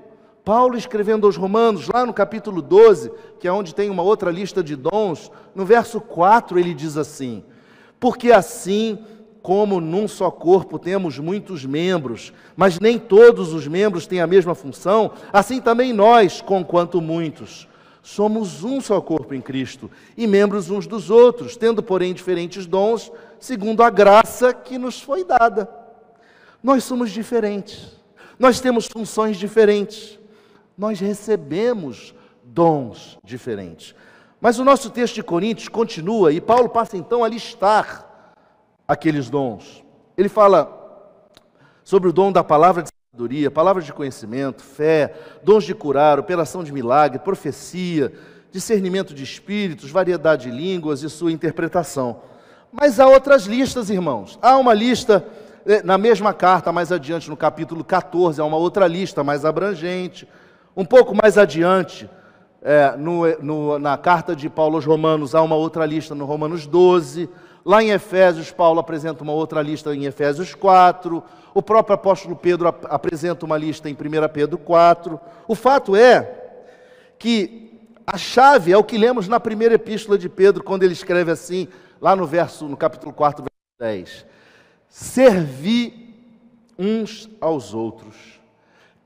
Paulo 0.43 0.75
escrevendo 0.75 1.27
aos 1.27 1.35
Romanos, 1.35 1.87
lá 1.87 2.05
no 2.05 2.13
capítulo 2.13 2.61
12, 2.61 3.11
que 3.39 3.47
é 3.47 3.51
onde 3.51 3.75
tem 3.75 3.89
uma 3.89 4.01
outra 4.01 4.31
lista 4.31 4.63
de 4.63 4.75
dons, 4.75 5.31
no 5.53 5.65
verso 5.65 6.01
4 6.01 6.57
ele 6.57 6.73
diz 6.73 6.97
assim: 6.97 7.43
Porque 7.99 8.31
assim 8.31 8.97
como 9.41 9.81
num 9.81 10.07
só 10.07 10.29
corpo 10.29 10.77
temos 10.77 11.17
muitos 11.17 11.65
membros, 11.65 12.31
mas 12.55 12.79
nem 12.79 12.99
todos 12.99 13.53
os 13.53 13.67
membros 13.67 14.05
têm 14.05 14.21
a 14.21 14.27
mesma 14.27 14.53
função, 14.53 15.11
assim 15.33 15.59
também 15.59 15.93
nós, 15.93 16.41
conquanto 16.41 17.01
muitos, 17.01 17.67
somos 18.01 18.63
um 18.63 18.81
só 18.81 18.99
corpo 18.99 19.33
em 19.33 19.41
Cristo 19.41 19.89
e 20.17 20.25
membros 20.25 20.69
uns 20.69 20.87
dos 20.87 21.09
outros, 21.09 21.55
tendo, 21.55 21.83
porém, 21.83 22.13
diferentes 22.13 22.65
dons, 22.65 23.11
segundo 23.39 23.83
a 23.83 23.89
graça 23.89 24.53
que 24.53 24.77
nos 24.77 25.01
foi 25.01 25.23
dada. 25.23 25.69
Nós 26.63 26.83
somos 26.83 27.11
diferentes, 27.11 27.99
nós 28.37 28.59
temos 28.59 28.87
funções 28.87 29.37
diferentes, 29.37 30.19
nós 30.77 30.99
recebemos 30.99 32.13
dons 32.43 33.17
diferentes. 33.23 33.95
Mas 34.39 34.57
o 34.57 34.63
nosso 34.63 34.89
texto 34.89 35.15
de 35.15 35.23
Coríntios 35.23 35.67
continua 35.67 36.33
e 36.33 36.41
Paulo 36.41 36.69
passa 36.69 36.97
então 36.97 37.23
a 37.23 37.27
listar 37.27 38.35
aqueles 38.87 39.29
dons. 39.29 39.83
Ele 40.17 40.29
fala 40.29 40.79
sobre 41.83 42.09
o 42.09 42.13
dom 42.13 42.31
da 42.31 42.43
palavra 42.43 42.83
de 42.83 42.90
sabedoria, 43.13 43.51
palavra 43.51 43.83
de 43.83 43.91
conhecimento, 43.91 44.63
fé, 44.63 45.13
dons 45.43 45.65
de 45.65 45.75
curar, 45.75 46.17
operação 46.17 46.63
de 46.63 46.71
milagre, 46.71 47.19
profecia, 47.19 48.13
discernimento 48.53 49.13
de 49.13 49.21
espíritos, 49.21 49.91
variedade 49.91 50.49
de 50.49 50.57
línguas 50.57 51.03
e 51.03 51.09
sua 51.09 51.29
interpretação. 51.29 52.21
Mas 52.71 53.01
há 53.01 53.07
outras 53.09 53.43
listas, 53.43 53.89
irmãos. 53.89 54.39
Há 54.41 54.57
uma 54.57 54.73
lista 54.73 55.25
eh, 55.65 55.83
na 55.83 55.97
mesma 55.97 56.33
carta, 56.33 56.71
mais 56.71 56.89
adiante, 56.89 57.29
no 57.29 57.35
capítulo 57.35 57.83
14, 57.83 58.39
há 58.39 58.45
uma 58.45 58.55
outra 58.55 58.87
lista 58.87 59.25
mais 59.25 59.43
abrangente. 59.43 60.25
Um 60.73 60.85
pouco 60.85 61.13
mais 61.13 61.37
adiante, 61.37 62.09
é, 62.61 62.95
no, 62.95 63.27
no, 63.41 63.77
na 63.77 63.97
carta 63.97 64.33
de 64.33 64.49
Paulo 64.49 64.77
aos 64.77 64.85
Romanos, 64.85 65.35
há 65.35 65.41
uma 65.41 65.57
outra 65.57 65.85
lista 65.85 66.15
no 66.15 66.23
Romanos 66.23 66.65
12. 66.65 67.29
Lá 67.63 67.83
em 67.83 67.91
Efésios, 67.91 68.51
Paulo 68.51 68.79
apresenta 68.79 69.23
uma 69.23 69.33
outra 69.33 69.61
lista 69.61 69.93
em 69.95 70.05
Efésios 70.05 70.55
4. 70.55 71.23
O 71.53 71.61
próprio 71.61 71.95
apóstolo 71.95 72.35
Pedro 72.35 72.67
ap 72.67 72.85
apresenta 72.89 73.45
uma 73.45 73.57
lista 73.57 73.89
em 73.89 73.93
1 73.93 73.97
Pedro 74.33 74.57
4. 74.57 75.19
O 75.47 75.53
fato 75.53 75.95
é 75.95 76.39
que 77.19 77.79
a 78.05 78.17
chave 78.17 78.71
é 78.71 78.77
o 78.77 78.83
que 78.83 78.97
lemos 78.97 79.27
na 79.27 79.39
primeira 79.39 79.75
epístola 79.75 80.17
de 80.17 80.27
Pedro, 80.27 80.63
quando 80.63 80.83
ele 80.83 80.93
escreve 80.93 81.31
assim, 81.31 81.67
lá 82.01 82.15
no 82.15 82.25
verso, 82.25 82.67
no 82.67 82.75
capítulo 82.75 83.13
4, 83.13 83.43
verso 83.43 83.51
10. 83.79 84.25
Servi 84.89 86.15
uns 86.77 87.29
aos 87.39 87.75
outros, 87.75 88.41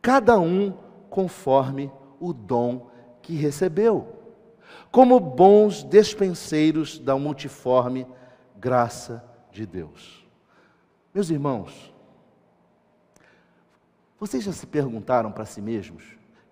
cada 0.01 0.39
um 0.39 0.73
conforme 1.09 1.91
o 2.19 2.31
dom 2.31 2.89
que 3.21 3.35
recebeu, 3.35 4.07
como 4.91 5.19
bons 5.19 5.83
despenseiros 5.83 6.97
da 6.97 7.17
multiforme 7.17 8.07
graça 8.57 9.23
de 9.51 9.65
Deus. 9.65 10.25
Meus 11.13 11.29
irmãos, 11.29 11.93
vocês 14.19 14.43
já 14.43 14.51
se 14.51 14.65
perguntaram 14.65 15.31
para 15.31 15.45
si 15.45 15.61
mesmos 15.61 16.03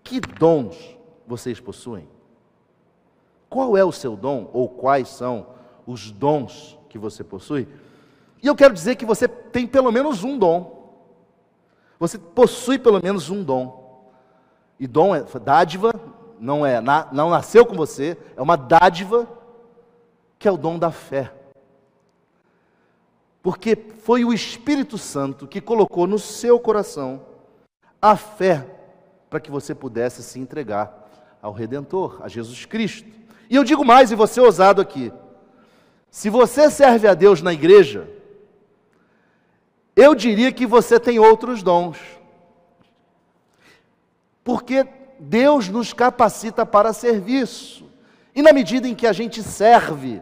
que 0.04 0.20
dons 0.20 0.98
vocês 1.26 1.60
possuem? 1.60 2.08
Qual 3.50 3.78
é 3.78 3.84
o 3.84 3.92
seu 3.92 4.16
dom 4.16 4.50
ou 4.54 4.68
quais 4.68 5.10
são 5.10 5.48
os 5.86 6.12
dons 6.12 6.78
que 6.90 6.98
você 6.98 7.24
possui? 7.24 7.68
E 8.42 8.48
eu 8.48 8.56
quero 8.56 8.74
dizer 8.74 8.96
que 8.96 9.06
você 9.06 9.28
tem 9.28 9.66
pelo 9.66 9.92
menos 9.92 10.24
um 10.24 10.38
dom. 10.38 10.84
Você 12.00 12.18
possui 12.18 12.78
pelo 12.78 13.02
menos 13.02 13.30
um 13.30 13.44
dom. 13.44 14.12
E 14.80 14.88
dom 14.88 15.16
é 15.16 15.24
dádiva, 15.40 15.94
não 16.40 16.66
é, 16.66 16.82
não 16.82 17.30
nasceu 17.30 17.66
com 17.66 17.76
você, 17.76 18.18
é 18.36 18.42
uma 18.42 18.58
dádiva 18.58 19.28
que 20.38 20.48
é 20.48 20.52
o 20.52 20.58
dom 20.58 20.78
da 20.78 20.92
fé 20.92 21.43
porque 23.44 23.76
foi 23.76 24.24
o 24.24 24.34
Espírito 24.34 24.98
Santo 24.98 25.46
que 25.46 25.60
colocou 25.60 26.08
no 26.08 26.18
seu 26.18 26.58
coração 26.58 27.26
a 28.02 28.16
fé 28.16 28.66
para 29.30 29.40
que 29.40 29.52
você 29.52 29.76
pudesse 29.76 30.24
se 30.24 30.40
entregar 30.40 31.10
ao 31.42 31.52
Redentor, 31.52 32.22
a 32.24 32.30
Jesus 32.30 32.66
Cristo. 32.66 33.10
E 33.50 33.56
eu 33.58 33.66
digo 33.66 33.84
mais, 33.84 34.12
e 34.12 34.16
você 34.16 34.40
ousado 34.40 34.82
aqui: 34.82 35.12
se 36.10 36.30
você 36.30 36.72
serve 36.72 37.06
a 37.06 37.14
Deus 37.14 37.42
na 37.42 37.52
igreja, 37.52 38.10
eu 39.94 40.16
diria 40.16 40.52
que 40.52 40.66
você 40.66 40.98
tem 40.98 41.20
outros 41.20 41.62
dons, 41.62 41.98
porque 44.42 44.88
Deus 45.20 45.68
nos 45.68 45.92
capacita 45.92 46.66
para 46.66 46.94
serviço, 46.94 47.92
e 48.34 48.42
na 48.42 48.54
medida 48.54 48.88
em 48.88 48.96
que 48.96 49.06
a 49.06 49.12
gente 49.12 49.44
serve, 49.44 50.22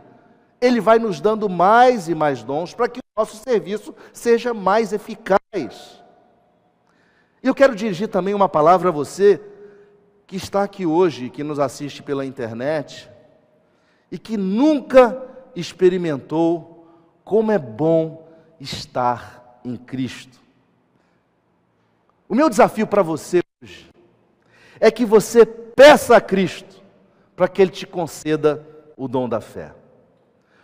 Ele 0.60 0.81
vai 0.81 0.97
nos 0.97 1.21
dando 1.21 1.47
mais 1.47 2.10
e 2.10 2.15
mais 2.15 2.41
dons 2.41 2.73
para 2.73 2.89
que 2.89 3.00
nosso 3.15 3.36
serviço 3.38 3.93
seja 4.13 4.54
mais 4.54 4.93
eficaz. 4.93 6.02
E 7.43 7.47
eu 7.47 7.54
quero 7.54 7.76
dirigir 7.76 8.08
também 8.08 8.34
uma 8.34 8.47
palavra 8.47 8.89
a 8.89 8.91
você 8.91 9.41
que 10.26 10.38
está 10.38 10.63
aqui 10.63 10.86
hoje, 10.86 11.30
que 11.30 11.43
nos 11.43 11.60
assiste 11.60 12.02
pela 12.02 12.26
internet 12.26 13.10
e 14.10 14.17
que 14.17 14.38
nunca 14.38 15.28
experimentou 15.56 16.88
como 17.26 17.52
é 17.52 17.58
bom 17.58 18.28
estar 18.60 19.60
em 19.65 19.76
Cristo. 19.76 20.39
O 22.30 22.36
meu 22.36 22.50
desafio 22.50 22.88
para 22.88 23.02
você 23.02 23.41
hoje 23.62 23.89
é 24.80 24.89
que 24.89 25.04
você 25.04 25.45
peça 25.45 26.15
a 26.15 26.21
Cristo 26.21 26.82
para 27.36 27.50
que 27.50 27.62
Ele 27.62 27.71
te 27.71 27.86
conceda 27.86 28.65
o 28.95 29.08
dom 29.08 29.28
da 29.28 29.41
fé. 29.41 29.74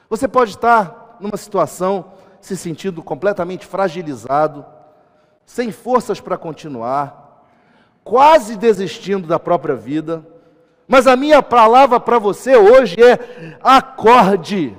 Você 0.09 0.29
pode 0.29 0.51
estar 0.51 1.17
numa 1.19 1.35
situação 1.35 2.13
se 2.47 2.55
sentindo 2.55 3.03
completamente 3.03 3.65
fragilizado, 3.65 4.65
sem 5.45 5.71
forças 5.71 6.21
para 6.21 6.37
continuar, 6.37 7.45
quase 8.03 8.55
desistindo 8.55 9.27
da 9.27 9.37
própria 9.37 9.75
vida. 9.75 10.25
Mas 10.87 11.07
a 11.07 11.17
minha 11.17 11.43
palavra 11.43 11.99
para 11.99 12.17
você 12.17 12.55
hoje 12.55 12.95
é: 13.03 13.57
acorde, 13.61 14.75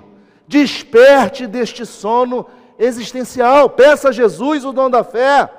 desperte 0.46 1.46
deste 1.46 1.84
sono 1.84 2.46
existencial, 2.78 3.68
peça 3.68 4.08
a 4.08 4.12
Jesus 4.12 4.64
o 4.64 4.72
dom 4.72 4.88
da 4.88 5.04
fé. 5.04 5.50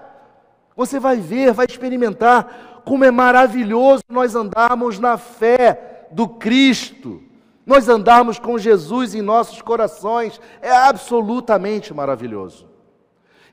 Você 0.75 0.99
vai 0.99 1.17
ver, 1.17 1.53
vai 1.53 1.67
experimentar 1.69 2.81
como 2.85 3.05
é 3.05 3.11
maravilhoso 3.11 4.01
nós 4.09 4.33
andarmos 4.35 4.97
na 4.97 5.17
fé 5.17 6.07
do 6.11 6.27
Cristo 6.27 7.28
nós 7.69 7.87
andarmos 7.87 8.39
com 8.39 8.57
Jesus 8.57 9.13
em 9.13 9.21
nossos 9.21 9.61
corações, 9.61 10.41
é 10.59 10.71
absolutamente 10.71 11.93
maravilhoso. 11.93 12.67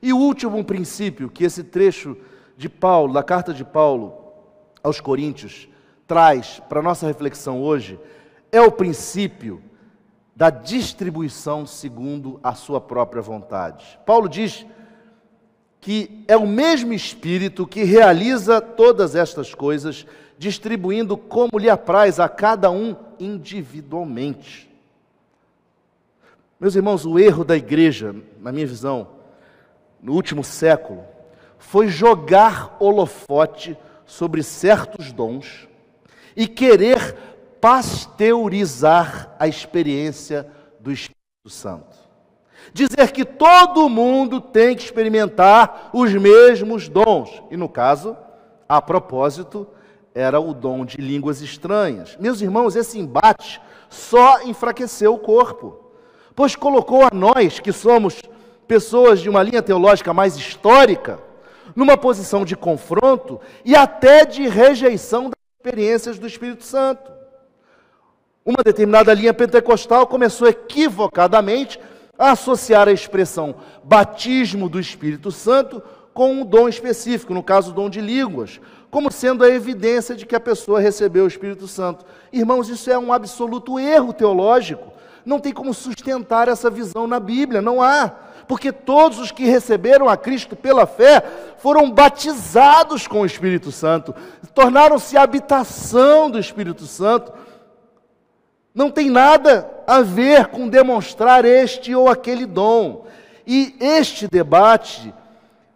E 0.01 0.11
o 0.11 0.17
último 0.17 0.63
princípio 0.65 1.29
que 1.29 1.43
esse 1.43 1.63
trecho 1.63 2.17
de 2.57 2.67
Paulo, 2.67 3.13
da 3.13 3.21
carta 3.21 3.53
de 3.53 3.63
Paulo 3.63 4.15
aos 4.81 4.99
Coríntios, 4.99 5.69
traz 6.07 6.59
para 6.67 6.81
nossa 6.81 7.05
reflexão 7.05 7.61
hoje, 7.61 7.99
é 8.51 8.59
o 8.59 8.71
princípio 8.71 9.61
da 10.35 10.49
distribuição 10.49 11.67
segundo 11.67 12.39
a 12.41 12.55
sua 12.55 12.81
própria 12.81 13.21
vontade. 13.21 13.99
Paulo 14.03 14.27
diz 14.27 14.65
que 15.79 16.23
é 16.27 16.35
o 16.35 16.47
mesmo 16.47 16.91
Espírito 16.91 17.67
que 17.67 17.83
realiza 17.83 18.59
todas 18.59 19.13
estas 19.13 19.53
coisas 19.53 20.07
distribuindo 20.37 21.17
como 21.17 21.57
lhe 21.57 21.69
apraz 21.69 22.19
a 22.19 22.29
cada 22.29 22.69
um 22.69 22.95
individualmente. 23.19 24.69
Meus 26.59 26.75
irmãos, 26.75 27.05
o 27.05 27.19
erro 27.19 27.43
da 27.43 27.55
igreja, 27.55 28.15
na 28.39 28.51
minha 28.51 28.65
visão, 28.65 29.07
no 30.01 30.13
último 30.13 30.43
século, 30.43 31.03
foi 31.57 31.87
jogar 31.87 32.77
holofote 32.79 33.77
sobre 34.05 34.41
certos 34.41 35.11
dons 35.11 35.67
e 36.35 36.47
querer 36.47 37.15
pasteurizar 37.59 39.35
a 39.39 39.47
experiência 39.47 40.47
do 40.79 40.91
Espírito 40.91 41.17
Santo. 41.47 41.97
dizer 42.73 43.11
que 43.11 43.25
todo 43.25 43.89
mundo 43.89 44.41
tem 44.41 44.75
que 44.75 44.83
experimentar 44.83 45.89
os 45.93 46.13
mesmos 46.13 46.87
dons. 46.89 47.41
E 47.49 47.57
no 47.57 47.69
caso, 47.69 48.15
a 48.67 48.81
propósito, 48.81 49.67
era 50.17 50.39
o 50.39 50.51
dom 50.51 50.83
de 50.83 50.97
línguas 50.97 51.41
estranhas. 51.41 52.17
Meus 52.19 52.41
irmãos, 52.41 52.75
esse 52.75 52.97
embate 52.97 53.61
só 53.87 54.41
enfraqueceu 54.41 55.13
o 55.13 55.19
corpo, 55.19 55.79
pois 56.35 56.55
colocou 56.55 57.03
a 57.03 57.09
nós, 57.13 57.59
que 57.59 57.71
somos 57.71 58.19
pessoas 58.67 59.19
de 59.19 59.29
uma 59.29 59.43
linha 59.43 59.61
teológica 59.61 60.11
mais 60.15 60.35
histórica, 60.35 61.19
numa 61.75 61.95
posição 61.95 62.43
de 62.43 62.55
confronto 62.55 63.39
e 63.63 63.75
até 63.75 64.25
de 64.25 64.47
rejeição 64.47 65.25
das 65.25 65.39
experiências 65.59 66.17
do 66.17 66.25
Espírito 66.25 66.63
Santo. 66.63 67.11
Uma 68.43 68.63
determinada 68.63 69.13
linha 69.13 69.35
pentecostal 69.35 70.07
começou 70.07 70.47
equivocadamente 70.47 71.79
a 72.17 72.31
associar 72.31 72.87
a 72.87 72.91
expressão 72.91 73.53
batismo 73.83 74.67
do 74.67 74.79
Espírito 74.79 75.31
Santo 75.31 75.83
com 76.11 76.31
um 76.31 76.43
dom 76.43 76.67
específico, 76.67 77.31
no 77.31 77.43
caso, 77.43 77.69
o 77.69 77.75
dom 77.75 77.91
de 77.91 78.01
línguas, 78.01 78.59
como 78.89 79.11
sendo 79.11 79.43
a 79.43 79.49
evidência 79.49 80.15
de 80.15 80.25
que 80.25 80.35
a 80.35 80.39
pessoa 80.39 80.79
recebeu 80.79 81.25
o 81.25 81.27
Espírito 81.27 81.67
Santo. 81.67 82.05
Irmãos, 82.31 82.69
isso 82.69 82.89
é 82.89 82.97
um 82.97 83.11
absoluto 83.11 83.79
erro 83.79 84.13
teológico. 84.13 84.93
Não 85.25 85.39
tem 85.39 85.51
como 85.51 85.73
sustentar 85.73 86.47
essa 86.47 86.69
visão 86.69 87.05
na 87.05 87.19
Bíblia, 87.19 87.61
não 87.61 87.81
há. 87.81 88.11
Porque 88.47 88.71
todos 88.71 89.19
os 89.19 89.29
que 89.29 89.45
receberam 89.45 90.07
a 90.07 90.15
Cristo 90.15 90.55
pela 90.55 90.85
fé 90.85 91.21
foram 91.57 91.91
batizados 91.91 93.05
com 93.05 93.21
o 93.21 93.25
Espírito 93.25 93.73
Santo, 93.73 94.15
tornaram-se 94.53 95.17
habitação 95.17 96.31
do 96.31 96.39
Espírito 96.39 96.85
Santo. 96.85 97.33
Não 98.73 98.89
tem 98.89 99.09
nada 99.09 99.69
a 99.85 99.99
ver 99.99 100.47
com 100.47 100.69
demonstrar 100.69 101.43
este 101.43 101.93
ou 101.93 102.07
aquele 102.07 102.45
dom. 102.45 103.05
E 103.45 103.75
este 103.81 104.27
debate, 104.29 105.13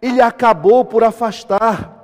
ele 0.02 0.21
acabou 0.21 0.86
por 0.86 1.04
afastar 1.04 2.00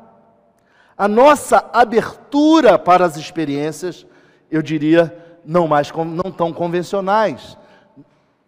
a 0.97 1.07
nossa 1.07 1.69
abertura 1.71 2.79
para 2.79 3.05
as 3.05 3.17
experiências, 3.17 4.05
eu 4.49 4.61
diria, 4.61 5.15
não 5.45 5.67
mais 5.67 5.91
não 5.91 6.31
tão 6.31 6.51
convencionais, 6.51 7.57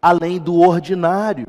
além 0.02 0.40
do 0.40 0.60
ordinário. 0.60 1.48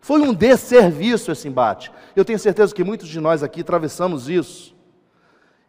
Foi 0.00 0.20
um 0.20 0.34
desserviço 0.34 1.30
esse 1.32 1.48
embate. 1.48 1.90
Eu 2.14 2.24
tenho 2.24 2.38
certeza 2.38 2.74
que 2.74 2.84
muitos 2.84 3.08
de 3.08 3.20
nós 3.20 3.42
aqui 3.42 3.60
atravessamos 3.62 4.28
isso 4.28 4.74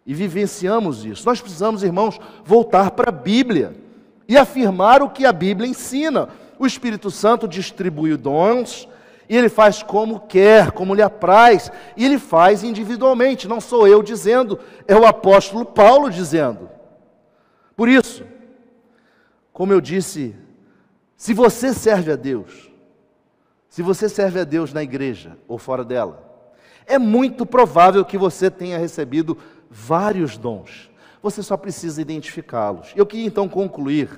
e 0.06 0.14
vivenciamos 0.14 1.06
isso. 1.06 1.26
Nós 1.26 1.40
precisamos, 1.40 1.84
irmãos, 1.84 2.20
voltar 2.44 2.92
para 2.92 3.10
a 3.10 3.14
Bíblia 3.14 3.76
e 4.28 4.36
afirmar 4.36 5.02
o 5.02 5.10
que 5.10 5.26
a 5.26 5.32
Bíblia 5.32 5.70
ensina. 5.70 6.30
O 6.60 6.66
Espírito 6.66 7.10
Santo 7.10 7.48
distribui 7.48 8.18
dons, 8.18 8.88
e 9.30 9.38
ele 9.38 9.50
faz 9.50 9.82
como 9.82 10.20
quer, 10.20 10.72
como 10.72 10.94
lhe 10.94 11.02
apraz, 11.02 11.72
e 11.96 12.06
ele 12.06 12.20
faz 12.20 12.64
individualmente, 12.64 13.48
não 13.48 13.62
sou 13.62 13.88
eu 13.88 14.04
dizendo, 14.04 14.60
é 14.88 14.96
o 14.96 15.06
apóstolo 15.06 15.66
Paulo 15.66 16.10
dizendo. 16.10 16.70
Por 17.76 17.88
isso, 17.90 18.24
como 19.52 19.74
eu 19.74 19.82
disse, 19.82 20.36
se 21.16 21.34
você 21.34 21.74
serve 21.74 22.12
a 22.12 22.16
Deus, 22.16 22.72
se 23.70 23.82
você 23.82 24.10
serve 24.10 24.40
a 24.40 24.44
Deus 24.44 24.74
na 24.74 24.84
igreja 24.84 25.38
ou 25.48 25.58
fora 25.58 25.84
dela, 25.84 26.32
é 26.86 27.00
muito 27.00 27.46
provável 27.46 28.04
que 28.04 28.18
você 28.18 28.52
tenha 28.52 28.78
recebido 28.78 29.38
vários 29.70 30.38
dons. 30.38 30.92
Você 31.22 31.42
só 31.42 31.56
precisa 31.56 32.02
identificá-los. 32.02 32.92
Eu 32.96 33.06
queria 33.06 33.26
então 33.26 33.48
concluir 33.48 34.10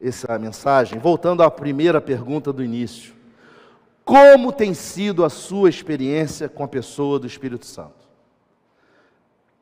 essa 0.00 0.38
mensagem 0.38 0.98
voltando 0.98 1.42
à 1.42 1.50
primeira 1.50 2.00
pergunta 2.00 2.52
do 2.52 2.64
início. 2.64 3.14
Como 4.10 4.50
tem 4.50 4.74
sido 4.74 5.24
a 5.24 5.30
sua 5.30 5.68
experiência 5.68 6.48
com 6.48 6.64
a 6.64 6.68
pessoa 6.68 7.16
do 7.16 7.28
Espírito 7.28 7.64
Santo? 7.64 8.08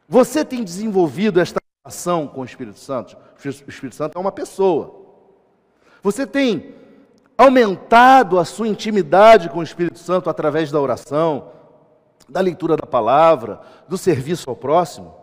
Você 0.08 0.42
tem 0.42 0.64
desenvolvido 0.64 1.38
esta 1.38 1.61
relação 1.84 2.26
com 2.26 2.40
o 2.40 2.44
Espírito 2.46 2.78
Santo? 2.78 3.14
O 3.44 3.46
Espírito 3.46 3.94
Santo 3.94 4.16
é 4.16 4.18
uma 4.18 4.32
pessoa. 4.32 5.02
Você 6.02 6.26
tem 6.26 6.74
aumentado 7.37 8.38
a 8.38 8.44
sua 8.46 8.66
intimidade 8.66 9.50
com 9.50 9.58
o 9.58 9.62
Espírito 9.62 9.98
Santo 9.98 10.30
através 10.30 10.70
da 10.70 10.80
oração, 10.80 11.50
da 12.26 12.40
leitura 12.40 12.74
da 12.74 12.87
palavra, 12.87 13.61
do 13.87 13.98
serviço 13.98 14.48
ao 14.48 14.56
próximo? 14.56 15.14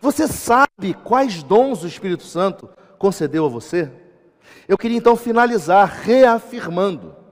Você 0.00 0.26
sabe 0.26 0.92
quais 1.04 1.40
dons 1.40 1.84
o 1.84 1.86
Espírito 1.86 2.24
Santo 2.24 2.68
concedeu 2.98 3.46
a 3.46 3.48
você? 3.48 3.92
Eu 4.66 4.76
queria 4.76 4.98
então 4.98 5.14
finalizar 5.14 5.86
reafirmando 6.02 7.25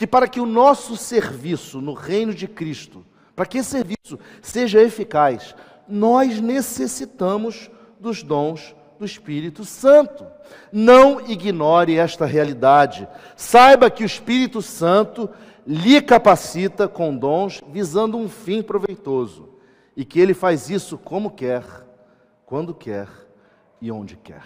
que 0.00 0.06
para 0.06 0.26
que 0.26 0.40
o 0.40 0.46
nosso 0.46 0.96
serviço 0.96 1.78
no 1.78 1.92
reino 1.92 2.32
de 2.32 2.48
Cristo, 2.48 3.04
para 3.36 3.44
que 3.44 3.58
esse 3.58 3.68
serviço 3.68 4.18
seja 4.40 4.80
eficaz, 4.80 5.54
nós 5.86 6.40
necessitamos 6.40 7.70
dos 8.00 8.22
dons 8.22 8.74
do 8.98 9.04
Espírito 9.04 9.62
Santo. 9.62 10.26
Não 10.72 11.20
ignore 11.30 11.98
esta 11.98 12.24
realidade. 12.24 13.06
Saiba 13.36 13.90
que 13.90 14.02
o 14.02 14.06
Espírito 14.06 14.62
Santo 14.62 15.28
lhe 15.66 16.00
capacita 16.00 16.88
com 16.88 17.14
dons 17.14 17.62
visando 17.70 18.16
um 18.16 18.26
fim 18.26 18.62
proveitoso 18.62 19.50
e 19.94 20.02
que 20.02 20.18
ele 20.18 20.32
faz 20.32 20.70
isso 20.70 20.96
como 20.96 21.30
quer, 21.30 21.62
quando 22.46 22.72
quer 22.72 23.06
e 23.82 23.92
onde 23.92 24.16
quer. 24.16 24.44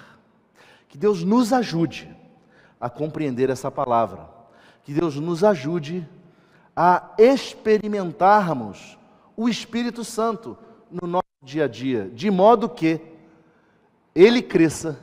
Que 0.88 0.99
Deus 0.99 1.23
nos 1.23 1.53
ajude 1.53 2.12
a 2.81 2.90
compreender 2.90 3.51
essa 3.51 3.71
palavra 3.71 4.34
que 4.85 4.92
Deus 4.92 5.16
nos 5.16 5.42
ajude 5.42 6.07
a 6.77 7.14
experimentarmos 7.18 8.99
o 9.37 9.49
Espírito 9.49 10.05
Santo 10.05 10.57
no 10.90 11.07
nosso 11.07 11.25
dia 11.42 11.64
a 11.64 11.68
dia, 11.68 12.09
de 12.11 12.31
modo 12.31 12.68
que 12.68 13.01
ele 14.14 14.42
cresça 14.42 14.99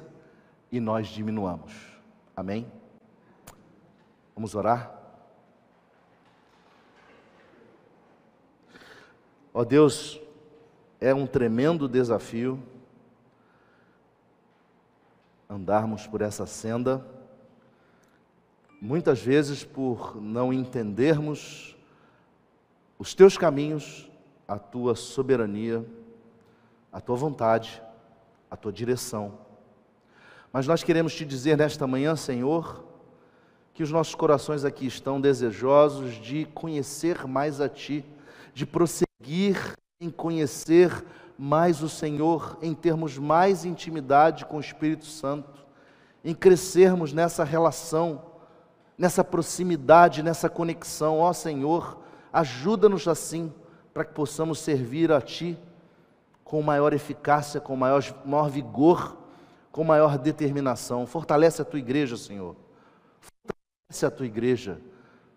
e 0.71 0.79
nós 0.79 1.07
diminuamos. 1.07 1.73
Amém? 2.35 2.71
Vamos 4.35 4.55
orar? 4.55 4.99
Ó 9.53 9.61
oh 9.61 9.65
Deus, 9.65 10.21
é 10.99 11.13
um 11.13 11.27
tremendo 11.27 11.89
desafio 11.89 12.61
andarmos 15.49 16.07
por 16.07 16.21
essa 16.21 16.45
senda 16.45 17.05
muitas 18.81 19.21
vezes 19.21 19.63
por 19.63 20.19
não 20.19 20.51
entendermos 20.51 21.77
os 22.97 23.13
teus 23.13 23.37
caminhos, 23.37 24.09
a 24.47 24.57
tua 24.57 24.95
soberania, 24.95 25.85
a 26.91 26.99
tua 26.99 27.15
vontade, 27.15 27.81
a 28.49 28.57
tua 28.57 28.73
direção. 28.73 29.37
Mas 30.51 30.65
nós 30.65 30.83
queremos 30.83 31.13
te 31.13 31.23
dizer 31.23 31.55
nesta 31.57 31.85
manhã, 31.85 32.15
Senhor, 32.15 32.83
que 33.73 33.83
os 33.83 33.91
nossos 33.91 34.15
corações 34.15 34.65
aqui 34.65 34.87
estão 34.87 35.21
desejosos 35.21 36.15
de 36.15 36.45
conhecer 36.45 37.25
mais 37.27 37.61
a 37.61 37.69
Ti, 37.69 38.03
de 38.53 38.65
prosseguir 38.65 39.73
em 39.99 40.09
conhecer 40.09 41.05
mais 41.37 41.81
o 41.81 41.87
Senhor, 41.87 42.57
em 42.61 42.73
termos 42.73 43.17
mais 43.17 43.63
intimidade 43.63 44.45
com 44.45 44.57
o 44.57 44.59
Espírito 44.59 45.05
Santo, 45.05 45.65
em 46.23 46.35
crescermos 46.35 47.13
nessa 47.13 47.43
relação 47.43 48.30
nessa 49.01 49.23
proximidade, 49.23 50.21
nessa 50.21 50.47
conexão. 50.47 51.17
Ó 51.17 51.33
Senhor, 51.33 51.97
ajuda-nos 52.31 53.07
assim, 53.07 53.51
para 53.91 54.05
que 54.05 54.13
possamos 54.13 54.59
servir 54.59 55.11
a 55.11 55.19
Ti 55.19 55.57
com 56.43 56.61
maior 56.61 56.93
eficácia, 56.93 57.59
com 57.59 57.75
maior, 57.75 58.03
maior 58.23 58.47
vigor, 58.47 59.17
com 59.71 59.83
maior 59.83 60.19
determinação. 60.19 61.07
Fortalece 61.07 61.63
a 61.63 61.65
Tua 61.65 61.79
igreja, 61.79 62.15
Senhor. 62.15 62.55
Fortalece 63.19 64.05
a 64.05 64.11
Tua 64.11 64.27
igreja, 64.27 64.79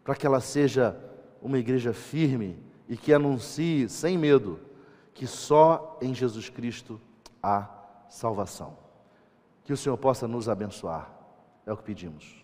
para 0.04 0.14
que 0.14 0.26
ela 0.26 0.40
seja 0.40 0.94
uma 1.40 1.58
igreja 1.58 1.94
firme 1.94 2.62
e 2.86 2.98
que 2.98 3.14
anuncie 3.14 3.88
sem 3.88 4.18
medo 4.18 4.60
que 5.14 5.26
só 5.26 5.98
em 6.02 6.12
Jesus 6.12 6.50
Cristo 6.50 7.00
há 7.42 7.66
salvação. 8.10 8.76
Que 9.64 9.72
o 9.72 9.76
Senhor 9.76 9.96
possa 9.96 10.28
nos 10.28 10.50
abençoar. 10.50 11.10
É 11.64 11.72
o 11.72 11.78
que 11.78 11.84
pedimos. 11.84 12.43